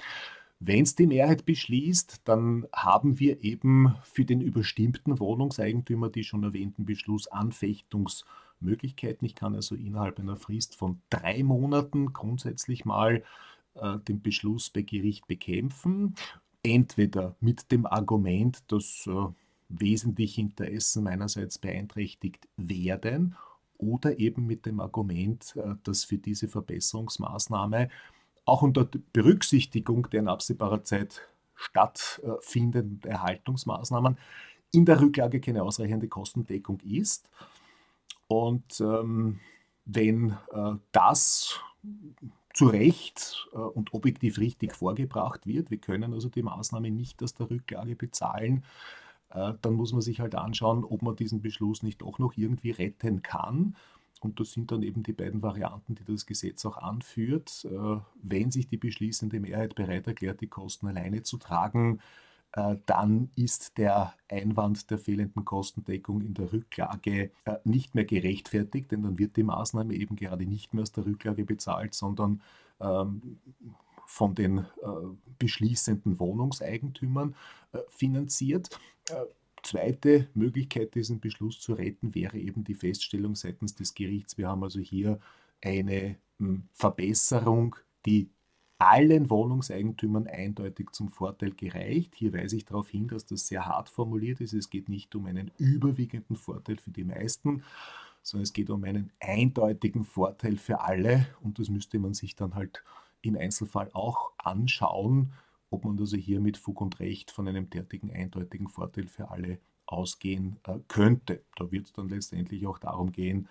Wenn 0.61 0.83
es 0.83 0.95
die 0.95 1.07
Mehrheit 1.07 1.45
beschließt, 1.45 2.21
dann 2.23 2.65
haben 2.71 3.19
wir 3.19 3.43
eben 3.43 3.93
für 4.03 4.23
den 4.23 4.39
überstimmten 4.39 5.19
Wohnungseigentümer 5.19 6.09
die 6.09 6.23
schon 6.23 6.43
erwähnten 6.43 6.85
Beschlussanfechtungsmöglichkeiten. 6.85 9.25
Ich 9.25 9.35
kann 9.35 9.53
also 9.53 9.75
innerhalb 9.75 10.17
einer 10.17 10.37
Frist 10.37 10.77
von 10.77 11.01
drei 11.09 11.43
Monaten 11.43 12.13
grundsätzlich 12.13 12.85
mal 12.85 13.21
den 14.07 14.21
Beschluss 14.21 14.69
bei 14.69 14.81
Gericht 14.81 15.27
bekämpfen. 15.27 16.15
Entweder 16.63 17.35
mit 17.39 17.71
dem 17.71 17.85
Argument, 17.85 18.63
dass 18.67 19.07
äh, 19.07 19.13
wesentliche 19.69 20.41
Interessen 20.41 21.03
meinerseits 21.03 21.57
beeinträchtigt 21.57 22.47
werden 22.57 23.35
oder 23.77 24.19
eben 24.19 24.45
mit 24.45 24.65
dem 24.65 24.79
Argument, 24.79 25.55
äh, 25.55 25.75
dass 25.83 26.03
für 26.03 26.17
diese 26.17 26.47
Verbesserungsmaßnahme 26.47 27.89
auch 28.45 28.61
unter 28.61 28.89
Berücksichtigung 29.13 30.09
der 30.09 30.21
in 30.21 30.27
absehbarer 30.27 30.83
Zeit 30.83 31.21
stattfindenden 31.55 33.01
Erhaltungsmaßnahmen 33.03 34.17
in 34.71 34.85
der 34.85 34.99
Rücklage 35.01 35.39
keine 35.39 35.63
ausreichende 35.63 36.07
Kostendeckung 36.07 36.79
ist. 36.81 37.29
Und 38.27 38.79
ähm, 38.81 39.39
wenn 39.91 40.37
äh, 40.51 40.73
das 40.91 41.59
zu 42.53 42.67
Recht 42.67 43.47
äh, 43.53 43.57
und 43.57 43.93
objektiv 43.93 44.37
richtig 44.37 44.75
vorgebracht 44.75 45.47
wird, 45.47 45.71
wir 45.71 45.77
können 45.77 46.13
also 46.13 46.29
die 46.29 46.43
Maßnahme 46.43 46.91
nicht 46.91 47.23
aus 47.23 47.33
der 47.33 47.49
Rücklage 47.49 47.95
bezahlen, 47.95 48.63
äh, 49.31 49.53
dann 49.61 49.73
muss 49.73 49.93
man 49.93 50.01
sich 50.01 50.19
halt 50.19 50.35
anschauen, 50.35 50.83
ob 50.83 51.01
man 51.01 51.15
diesen 51.15 51.41
Beschluss 51.41 51.83
nicht 51.83 52.01
doch 52.01 52.19
noch 52.19 52.33
irgendwie 52.35 52.71
retten 52.71 53.21
kann. 53.21 53.75
Und 54.21 54.39
das 54.39 54.51
sind 54.51 54.71
dann 54.71 54.83
eben 54.83 55.01
die 55.01 55.13
beiden 55.13 55.41
Varianten, 55.41 55.95
die 55.95 56.03
das 56.03 56.25
Gesetz 56.25 56.65
auch 56.65 56.77
anführt. 56.77 57.65
Äh, 57.65 58.01
wenn 58.21 58.51
sich 58.51 58.67
die 58.67 58.77
beschließende 58.77 59.39
Mehrheit 59.39 59.75
bereit 59.75 60.07
erklärt, 60.07 60.41
die 60.41 60.47
Kosten 60.47 60.87
alleine 60.87 61.23
zu 61.23 61.37
tragen, 61.37 61.99
dann 62.51 63.29
ist 63.35 63.77
der 63.77 64.13
Einwand 64.27 64.89
der 64.89 64.97
fehlenden 64.97 65.45
Kostendeckung 65.45 66.21
in 66.21 66.33
der 66.33 66.51
Rücklage 66.51 67.31
äh, 67.45 67.55
nicht 67.63 67.93
mehr 67.93 68.05
gerechtfertigt, 68.05 68.91
denn 68.91 69.03
dann 69.03 69.19
wird 69.19 69.37
die 69.37 69.43
Maßnahme 69.43 69.93
eben 69.93 70.15
gerade 70.15 70.45
nicht 70.45 70.73
mehr 70.73 70.81
aus 70.81 70.91
der 70.91 71.05
Rücklage 71.05 71.45
bezahlt, 71.45 71.93
sondern 71.93 72.41
ähm, 72.79 73.39
von 74.07 74.33
den 74.33 74.65
beschließenden 75.37 76.19
Wohnungseigentümern 76.19 77.35
finanziert. 77.89 78.79
Zweite 79.63 80.27
Möglichkeit, 80.33 80.95
diesen 80.95 81.19
Beschluss 81.19 81.59
zu 81.59 81.73
retten, 81.73 82.15
wäre 82.15 82.37
eben 82.37 82.63
die 82.63 82.75
Feststellung 82.75 83.35
seitens 83.35 83.75
des 83.75 83.93
Gerichts. 83.93 84.37
Wir 84.37 84.47
haben 84.47 84.63
also 84.63 84.79
hier 84.79 85.19
eine 85.61 86.15
hm, 86.39 86.63
Verbesserung, 86.71 87.75
die 88.05 88.29
allen 88.79 89.29
Wohnungseigentümern 89.29 90.27
eindeutig 90.27 90.91
zum 90.91 91.09
Vorteil 91.09 91.51
gereicht. 91.51 92.15
Hier 92.15 92.33
weise 92.33 92.55
ich 92.55 92.65
darauf 92.65 92.89
hin, 92.89 93.07
dass 93.07 93.25
das 93.25 93.45
sehr 93.45 93.65
hart 93.65 93.89
formuliert 93.89 94.41
ist. 94.41 94.53
Es 94.53 94.69
geht 94.69 94.89
nicht 94.89 95.13
um 95.15 95.25
einen 95.25 95.51
überwiegenden 95.57 96.37
Vorteil 96.37 96.77
für 96.77 96.91
die 96.91 97.03
meisten, 97.03 97.63
sondern 98.23 98.43
es 98.43 98.53
geht 98.53 98.69
um 98.69 98.83
einen 98.85 99.11
eindeutigen 99.19 100.05
Vorteil 100.05 100.57
für 100.57 100.81
alle. 100.81 101.27
Und 101.41 101.59
das 101.59 101.69
müsste 101.69 101.99
man 101.99 102.13
sich 102.13 102.35
dann 102.35 102.55
halt 102.55 102.81
im 103.21 103.35
Einzelfall 103.35 103.91
auch 103.93 104.31
anschauen, 104.37 105.33
ob 105.69 105.83
man 105.83 105.99
also 105.99 106.15
hier 106.15 106.39
mit 106.39 106.57
Fug 106.57 106.79
und 106.79 106.99
Recht 107.01 107.31
von 107.31 107.47
einem 107.47 107.69
derartigen 107.69 108.11
eindeutigen 108.11 108.69
Vorteil 108.69 109.07
für 109.07 109.29
alle 109.29 109.59
ausgehen 109.85 110.57
äh, 110.63 110.79
könnte. 110.87 111.43
Da 111.57 111.69
wird 111.71 111.87
es 111.87 111.93
dann 111.93 112.09
letztendlich 112.09 112.65
auch 112.65 112.79
darum 112.79 113.11
gehen, 113.11 113.49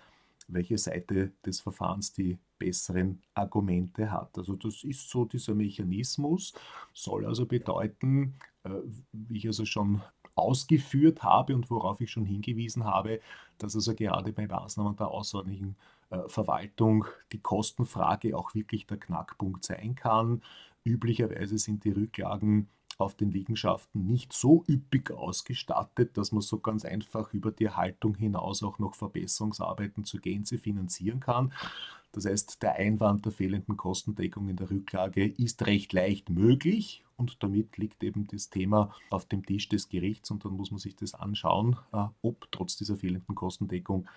welche 0.49 0.77
Seite 0.77 1.31
des 1.45 1.61
Verfahrens 1.61 2.13
die 2.13 2.37
besseren 2.57 3.21
Argumente 3.33 4.11
hat. 4.11 4.37
Also 4.37 4.55
das 4.55 4.83
ist 4.83 5.09
so 5.09 5.25
dieser 5.25 5.55
Mechanismus, 5.55 6.53
soll 6.93 7.25
also 7.25 7.45
bedeuten, 7.45 8.35
äh, 8.63 8.69
wie 9.11 9.37
ich 9.37 9.47
also 9.47 9.65
schon 9.65 10.01
ausgeführt 10.35 11.23
habe 11.23 11.55
und 11.55 11.69
worauf 11.69 11.99
ich 12.01 12.11
schon 12.11 12.25
hingewiesen 12.25 12.85
habe, 12.85 13.19
dass 13.57 13.75
also 13.75 13.93
gerade 13.93 14.31
bei 14.31 14.47
Maßnahmen 14.47 14.95
der 14.95 15.09
außerordentlichen 15.09 15.75
äh, 16.09 16.27
Verwaltung 16.27 17.05
die 17.31 17.39
Kostenfrage 17.39 18.37
auch 18.37 18.55
wirklich 18.55 18.87
der 18.87 18.97
Knackpunkt 18.97 19.65
sein 19.65 19.95
kann. 19.95 20.41
Üblicherweise 20.83 21.57
sind 21.57 21.83
die 21.83 21.91
Rücklagen 21.91 22.69
auf 22.97 23.15
den 23.15 23.31
Liegenschaften 23.31 24.05
nicht 24.05 24.33
so 24.33 24.63
üppig 24.67 25.11
ausgestattet, 25.11 26.17
dass 26.17 26.31
man 26.31 26.41
so 26.41 26.59
ganz 26.59 26.83
einfach 26.83 27.33
über 27.33 27.51
die 27.51 27.65
Erhaltung 27.65 28.15
hinaus 28.15 28.63
auch 28.63 28.79
noch 28.79 28.95
Verbesserungsarbeiten 28.95 30.03
zur 30.03 30.19
Gänze 30.19 30.57
finanzieren 30.57 31.19
kann. 31.19 31.53
Das 32.11 32.25
heißt, 32.25 32.61
der 32.63 32.75
Einwand 32.75 33.25
der 33.25 33.31
fehlenden 33.31 33.77
Kostendeckung 33.77 34.49
in 34.49 34.55
der 34.55 34.69
Rücklage 34.69 35.27
ist 35.27 35.65
recht 35.67 35.93
leicht 35.93 36.29
möglich 36.29 37.05
und 37.17 37.43
damit 37.43 37.77
liegt 37.77 38.03
eben 38.03 38.25
das 38.27 38.49
Thema 38.49 38.93
auf 39.09 39.25
dem 39.25 39.45
Tisch 39.45 39.69
des 39.69 39.89
Gerichts 39.89 40.31
und 40.31 40.43
dann 40.43 40.53
muss 40.53 40.71
man 40.71 40.79
sich 40.79 40.95
das 40.95 41.13
anschauen, 41.13 41.77
äh, 41.93 42.05
ob 42.21 42.51
trotz 42.51 42.77
dieser 42.77 42.95
fehlenden 42.95 43.35
Kostendeckung 43.35 44.07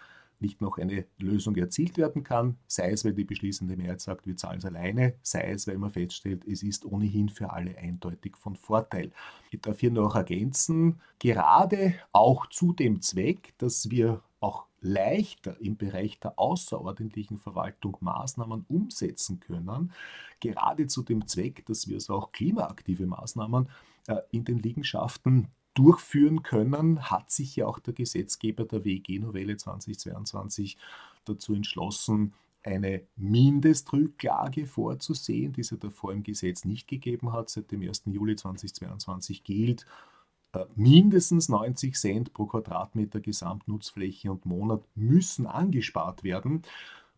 nicht 0.42 0.60
noch 0.60 0.76
eine 0.76 1.06
Lösung 1.18 1.56
erzielt 1.56 1.96
werden 1.96 2.22
kann, 2.22 2.58
sei 2.66 2.90
es, 2.90 3.04
weil 3.04 3.14
die 3.14 3.24
beschließende 3.24 3.76
Mehrheit 3.76 4.00
sagt, 4.00 4.26
wir 4.26 4.36
zahlen 4.36 4.58
es 4.58 4.66
alleine, 4.66 5.14
sei 5.22 5.50
es, 5.50 5.66
weil 5.66 5.78
man 5.78 5.90
feststellt, 5.90 6.44
es 6.46 6.62
ist 6.62 6.84
ohnehin 6.84 7.30
für 7.30 7.50
alle 7.50 7.78
eindeutig 7.78 8.36
von 8.36 8.56
Vorteil. 8.56 9.12
Ich 9.50 9.60
darf 9.60 9.80
hier 9.80 9.90
noch 9.90 10.14
ergänzen, 10.14 11.00
gerade 11.18 11.94
auch 12.12 12.46
zu 12.48 12.74
dem 12.74 13.00
Zweck, 13.00 13.54
dass 13.56 13.88
wir 13.90 14.22
auch 14.40 14.66
leichter 14.80 15.58
im 15.60 15.76
Bereich 15.76 16.18
der 16.18 16.38
außerordentlichen 16.38 17.38
Verwaltung 17.38 17.96
Maßnahmen 18.00 18.66
umsetzen 18.68 19.40
können, 19.40 19.92
gerade 20.40 20.88
zu 20.88 21.02
dem 21.02 21.26
Zweck, 21.26 21.64
dass 21.66 21.88
wir 21.88 21.94
also 21.94 22.14
auch 22.14 22.32
klimaaktive 22.32 23.06
Maßnahmen 23.06 23.68
äh, 24.08 24.16
in 24.32 24.44
den 24.44 24.58
Liegenschaften 24.58 25.48
durchführen 25.74 26.42
können, 26.42 27.10
hat 27.10 27.30
sich 27.30 27.56
ja 27.56 27.66
auch 27.66 27.78
der 27.78 27.94
Gesetzgeber 27.94 28.64
der 28.64 28.84
WEG-Novelle 28.84 29.56
2022 29.56 30.76
dazu 31.24 31.54
entschlossen, 31.54 32.34
eine 32.64 33.02
Mindestrücklage 33.16 34.66
vorzusehen, 34.66 35.52
die 35.52 35.62
es 35.62 35.70
ja 35.70 35.76
davor 35.76 36.12
im 36.12 36.22
Gesetz 36.22 36.64
nicht 36.64 36.86
gegeben 36.86 37.32
hat. 37.32 37.50
Seit 37.50 37.72
dem 37.72 37.82
1. 37.82 38.04
Juli 38.06 38.36
2022 38.36 39.42
gilt 39.42 39.86
äh, 40.52 40.64
mindestens 40.76 41.48
90 41.48 41.94
Cent 41.94 42.32
pro 42.32 42.46
Quadratmeter 42.46 43.20
Gesamtnutzfläche 43.20 44.30
und 44.30 44.46
Monat 44.46 44.82
müssen 44.94 45.46
angespart 45.46 46.22
werden. 46.22 46.62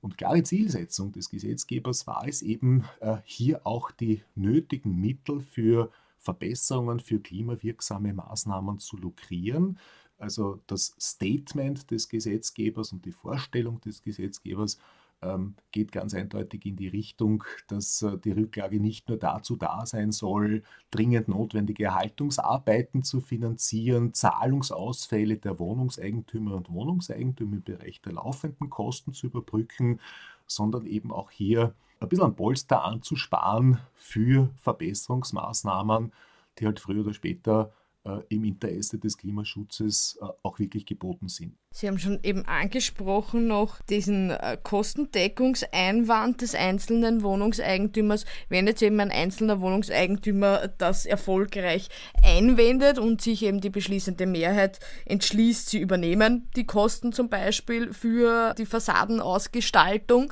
Und 0.00 0.18
klare 0.18 0.42
Zielsetzung 0.42 1.12
des 1.12 1.30
Gesetzgebers 1.30 2.06
war 2.06 2.26
es 2.26 2.42
eben, 2.42 2.84
äh, 3.00 3.16
hier 3.24 3.66
auch 3.66 3.90
die 3.90 4.22
nötigen 4.34 5.00
Mittel 5.00 5.40
für 5.40 5.90
Verbesserungen 6.24 7.00
für 7.00 7.20
klimawirksame 7.20 8.12
Maßnahmen 8.14 8.78
zu 8.78 8.96
lukrieren. 8.96 9.78
Also 10.18 10.60
das 10.66 10.96
Statement 10.98 11.90
des 11.90 12.08
Gesetzgebers 12.08 12.92
und 12.92 13.04
die 13.04 13.12
Vorstellung 13.12 13.80
des 13.82 14.02
Gesetzgebers 14.02 14.78
ähm, 15.22 15.54
geht 15.70 15.92
ganz 15.92 16.14
eindeutig 16.14 16.64
in 16.66 16.76
die 16.76 16.88
Richtung, 16.88 17.44
dass 17.68 18.02
äh, 18.02 18.16
die 18.18 18.32
Rücklage 18.32 18.80
nicht 18.80 19.08
nur 19.08 19.18
dazu 19.18 19.56
da 19.56 19.84
sein 19.86 20.12
soll, 20.12 20.62
dringend 20.90 21.28
notwendige 21.28 21.84
Erhaltungsarbeiten 21.84 23.02
zu 23.02 23.20
finanzieren, 23.20 24.14
Zahlungsausfälle 24.14 25.36
der 25.36 25.58
Wohnungseigentümer 25.58 26.54
und 26.54 26.70
Wohnungseigentümer 26.70 27.56
im 27.56 27.62
Bereich 27.62 28.00
der 28.02 28.12
laufenden 28.14 28.70
Kosten 28.70 29.12
zu 29.12 29.26
überbrücken, 29.26 30.00
sondern 30.46 30.86
eben 30.86 31.12
auch 31.12 31.30
hier 31.30 31.74
ein 32.04 32.08
bisschen 32.08 32.26
ein 32.26 32.36
Polster 32.36 32.84
anzusparen 32.84 33.78
für 33.94 34.50
Verbesserungsmaßnahmen, 34.62 36.12
die 36.58 36.66
halt 36.66 36.80
früher 36.80 37.02
oder 37.02 37.14
später 37.14 37.72
äh, 38.04 38.18
im 38.28 38.44
Interesse 38.44 38.98
des 38.98 39.16
Klimaschutzes 39.16 40.18
äh, 40.20 40.26
auch 40.42 40.58
wirklich 40.58 40.84
geboten 40.84 41.28
sind. 41.28 41.56
Sie 41.70 41.88
haben 41.88 41.98
schon 41.98 42.20
eben 42.22 42.44
angesprochen 42.44 43.46
noch 43.46 43.80
diesen 43.82 44.30
äh, 44.30 44.58
Kostendeckungseinwand 44.62 46.42
des 46.42 46.54
einzelnen 46.54 47.22
Wohnungseigentümers. 47.22 48.26
Wenn 48.48 48.66
jetzt 48.66 48.82
eben 48.82 49.00
ein 49.00 49.10
einzelner 49.10 49.60
Wohnungseigentümer 49.60 50.68
das 50.68 51.06
erfolgreich 51.06 51.88
einwendet 52.22 52.98
und 52.98 53.22
sich 53.22 53.42
eben 53.42 53.62
die 53.62 53.70
beschließende 53.70 54.26
Mehrheit 54.26 54.80
entschließt, 55.06 55.70
sie 55.70 55.80
übernehmen 55.80 56.50
die 56.56 56.66
Kosten 56.66 57.12
zum 57.12 57.30
Beispiel 57.30 57.92
für 57.94 58.54
die 58.58 58.66
Fassadenausgestaltung, 58.66 60.30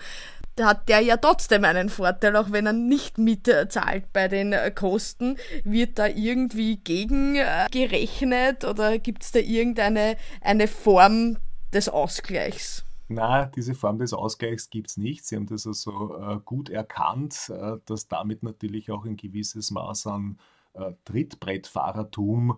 hat 0.61 0.89
der 0.89 1.01
ja 1.01 1.17
trotzdem 1.17 1.65
einen 1.65 1.89
Vorteil, 1.89 2.37
auch 2.37 2.53
wenn 2.53 2.67
er 2.67 2.73
nicht 2.73 3.19
mitzahlt 3.19 4.13
bei 4.13 4.29
den 4.29 4.53
äh, 4.53 4.71
Kosten. 4.71 5.37
Wird 5.65 5.99
da 5.99 6.07
irgendwie 6.07 6.77
gegengerechnet 6.77 8.65
oder 8.65 8.99
gibt 8.99 9.23
es 9.23 9.33
da 9.33 9.39
irgendeine 9.39 10.17
eine 10.41 10.69
Form 10.69 11.39
des 11.73 11.89
Ausgleichs? 11.89 12.85
Na, 13.09 13.47
diese 13.47 13.75
Form 13.75 13.99
des 13.99 14.13
Ausgleichs 14.13 14.71
gibt 14.71 14.91
es 14.91 14.97
nicht. 14.97 15.25
Sie 15.25 15.37
haben 15.37 15.47
das 15.47 15.67
also 15.67 16.17
äh, 16.17 16.39
gut 16.45 16.71
erkannt, 16.71 17.51
äh, 17.51 17.77
dass 17.87 18.09
damit 18.09 18.43
natürlich 18.43 18.91
auch 18.91 19.05
ein 19.05 19.17
gewisses 19.17 19.71
Maß 19.71 20.07
an 20.07 20.39
äh, 20.75 20.93
Trittbrettfahrertum 21.05 22.53
äh, 22.53 22.55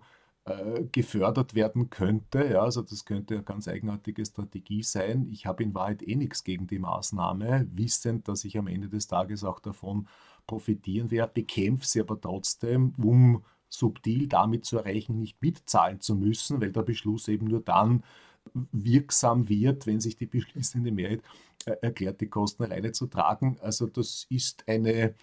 gefördert 0.91 1.55
werden 1.55 1.89
könnte. 1.89 2.45
Ja, 2.45 2.61
also 2.61 2.83
das 2.83 3.05
könnte 3.05 3.33
eine 3.33 3.43
ganz 3.43 3.67
eigenartige 3.67 4.23
Strategie 4.25 4.83
sein. 4.83 5.27
Ich 5.31 5.47
habe 5.47 5.63
in 5.63 5.73
Wahrheit 5.73 6.03
eh 6.03 6.15
nichts 6.15 6.43
gegen 6.43 6.67
die 6.67 6.77
Maßnahme, 6.77 7.67
wissend, 7.73 8.27
dass 8.27 8.45
ich 8.45 8.57
am 8.57 8.67
Ende 8.67 8.87
des 8.87 9.07
Tages 9.07 9.43
auch 9.43 9.59
davon 9.59 10.07
profitieren 10.45 11.09
werde, 11.09 11.33
bekämpfe 11.33 11.87
sie 11.87 12.01
aber 12.01 12.21
trotzdem, 12.21 12.93
um 12.97 13.43
subtil 13.69 14.27
damit 14.27 14.65
zu 14.65 14.77
erreichen, 14.77 15.19
nicht 15.19 15.41
mitzahlen 15.41 15.99
zu 15.99 16.15
müssen, 16.15 16.61
weil 16.61 16.71
der 16.71 16.83
Beschluss 16.83 17.27
eben 17.27 17.47
nur 17.47 17.61
dann 17.61 18.03
wirksam 18.53 19.49
wird, 19.49 19.87
wenn 19.87 19.99
sich 19.99 20.17
die 20.17 20.27
beschließende 20.27 20.91
Mehrheit 20.91 21.23
äh, 21.65 21.75
erklärt, 21.81 22.21
die 22.21 22.29
Kosten 22.29 22.63
alleine 22.63 22.91
zu 22.91 23.07
tragen. 23.07 23.57
Also 23.61 23.87
das 23.87 24.27
ist 24.29 24.63
eine 24.67 24.91
äh, 24.91 25.13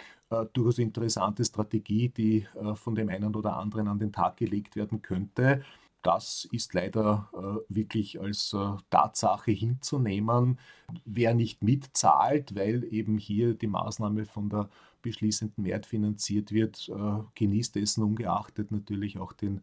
durchaus 0.52 0.78
interessante 0.78 1.44
Strategie, 1.44 2.08
die 2.08 2.46
äh, 2.54 2.74
von 2.74 2.94
dem 2.94 3.08
einen 3.08 3.34
oder 3.34 3.56
anderen 3.56 3.88
an 3.88 3.98
den 3.98 4.12
Tag 4.12 4.36
gelegt 4.36 4.76
werden 4.76 5.02
könnte. 5.02 5.62
Das 6.02 6.48
ist 6.50 6.74
leider 6.74 7.30
äh, 7.32 7.74
wirklich 7.74 8.20
als 8.20 8.52
äh, 8.52 8.76
Tatsache 8.90 9.52
hinzunehmen. 9.52 10.58
Wer 11.04 11.34
nicht 11.34 11.62
mitzahlt, 11.62 12.56
weil 12.56 12.84
eben 12.92 13.18
hier 13.18 13.54
die 13.54 13.68
Maßnahme 13.68 14.24
von 14.26 14.48
der 14.48 14.68
beschließenden 15.02 15.62
Mehrheit 15.62 15.86
finanziert 15.86 16.50
wird, 16.52 16.88
äh, 16.88 17.22
genießt 17.34 17.76
dessen 17.76 18.02
ungeachtet 18.02 18.72
natürlich 18.72 19.18
auch 19.18 19.32
den 19.32 19.58
äh, 19.58 19.60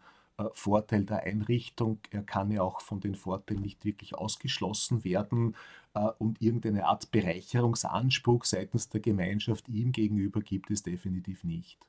Vorteil 0.53 1.05
der 1.05 1.23
Einrichtung. 1.23 1.99
Er 2.11 2.23
kann 2.23 2.51
ja 2.51 2.61
auch 2.61 2.81
von 2.81 2.99
den 2.99 3.15
Vorteilen 3.15 3.61
nicht 3.61 3.85
wirklich 3.85 4.15
ausgeschlossen 4.15 5.03
werden 5.03 5.55
äh, 5.93 6.09
und 6.17 6.41
irgendeine 6.41 6.85
Art 6.85 7.11
Bereicherungsanspruch 7.11 8.45
seitens 8.45 8.89
der 8.89 9.01
Gemeinschaft 9.01 9.67
ihm 9.69 9.91
gegenüber 9.91 10.41
gibt 10.41 10.71
es 10.71 10.83
definitiv 10.83 11.43
nicht. 11.43 11.79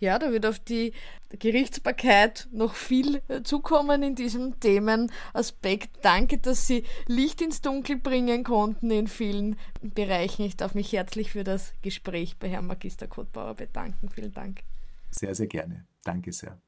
Ja, 0.00 0.18
da 0.18 0.32
wird 0.32 0.46
auf 0.46 0.58
die 0.58 0.92
Gerichtsbarkeit 1.30 2.48
noch 2.52 2.74
viel 2.74 3.22
äh, 3.28 3.42
zukommen 3.42 4.02
in 4.02 4.14
diesem 4.14 4.58
Themenaspekt. 4.60 5.90
Danke, 6.02 6.38
dass 6.38 6.66
Sie 6.66 6.84
Licht 7.06 7.42
ins 7.42 7.60
Dunkel 7.60 7.96
bringen 7.96 8.44
konnten 8.44 8.90
in 8.90 9.08
vielen 9.08 9.56
Bereichen. 9.82 10.44
Ich 10.44 10.56
darf 10.56 10.74
mich 10.74 10.92
herzlich 10.92 11.32
für 11.32 11.44
das 11.44 11.74
Gespräch 11.82 12.36
bei 12.38 12.48
Herrn 12.48 12.66
Magister 12.66 13.06
Kotbauer 13.06 13.54
bedanken. 13.54 14.08
Vielen 14.08 14.32
Dank. 14.32 14.60
Sehr, 15.10 15.34
sehr 15.34 15.46
gerne. 15.46 15.86
Danke 16.04 16.32
sehr. 16.32 16.58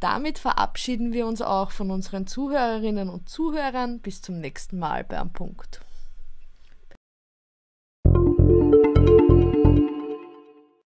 Damit 0.00 0.38
verabschieden 0.38 1.12
wir 1.12 1.26
uns 1.26 1.42
auch 1.42 1.70
von 1.70 1.90
unseren 1.90 2.26
Zuhörerinnen 2.26 3.10
und 3.10 3.28
Zuhörern. 3.28 4.00
Bis 4.00 4.22
zum 4.22 4.40
nächsten 4.40 4.78
Mal 4.78 5.04
bei 5.04 5.18
Am 5.18 5.32
Punkt. 5.32 5.80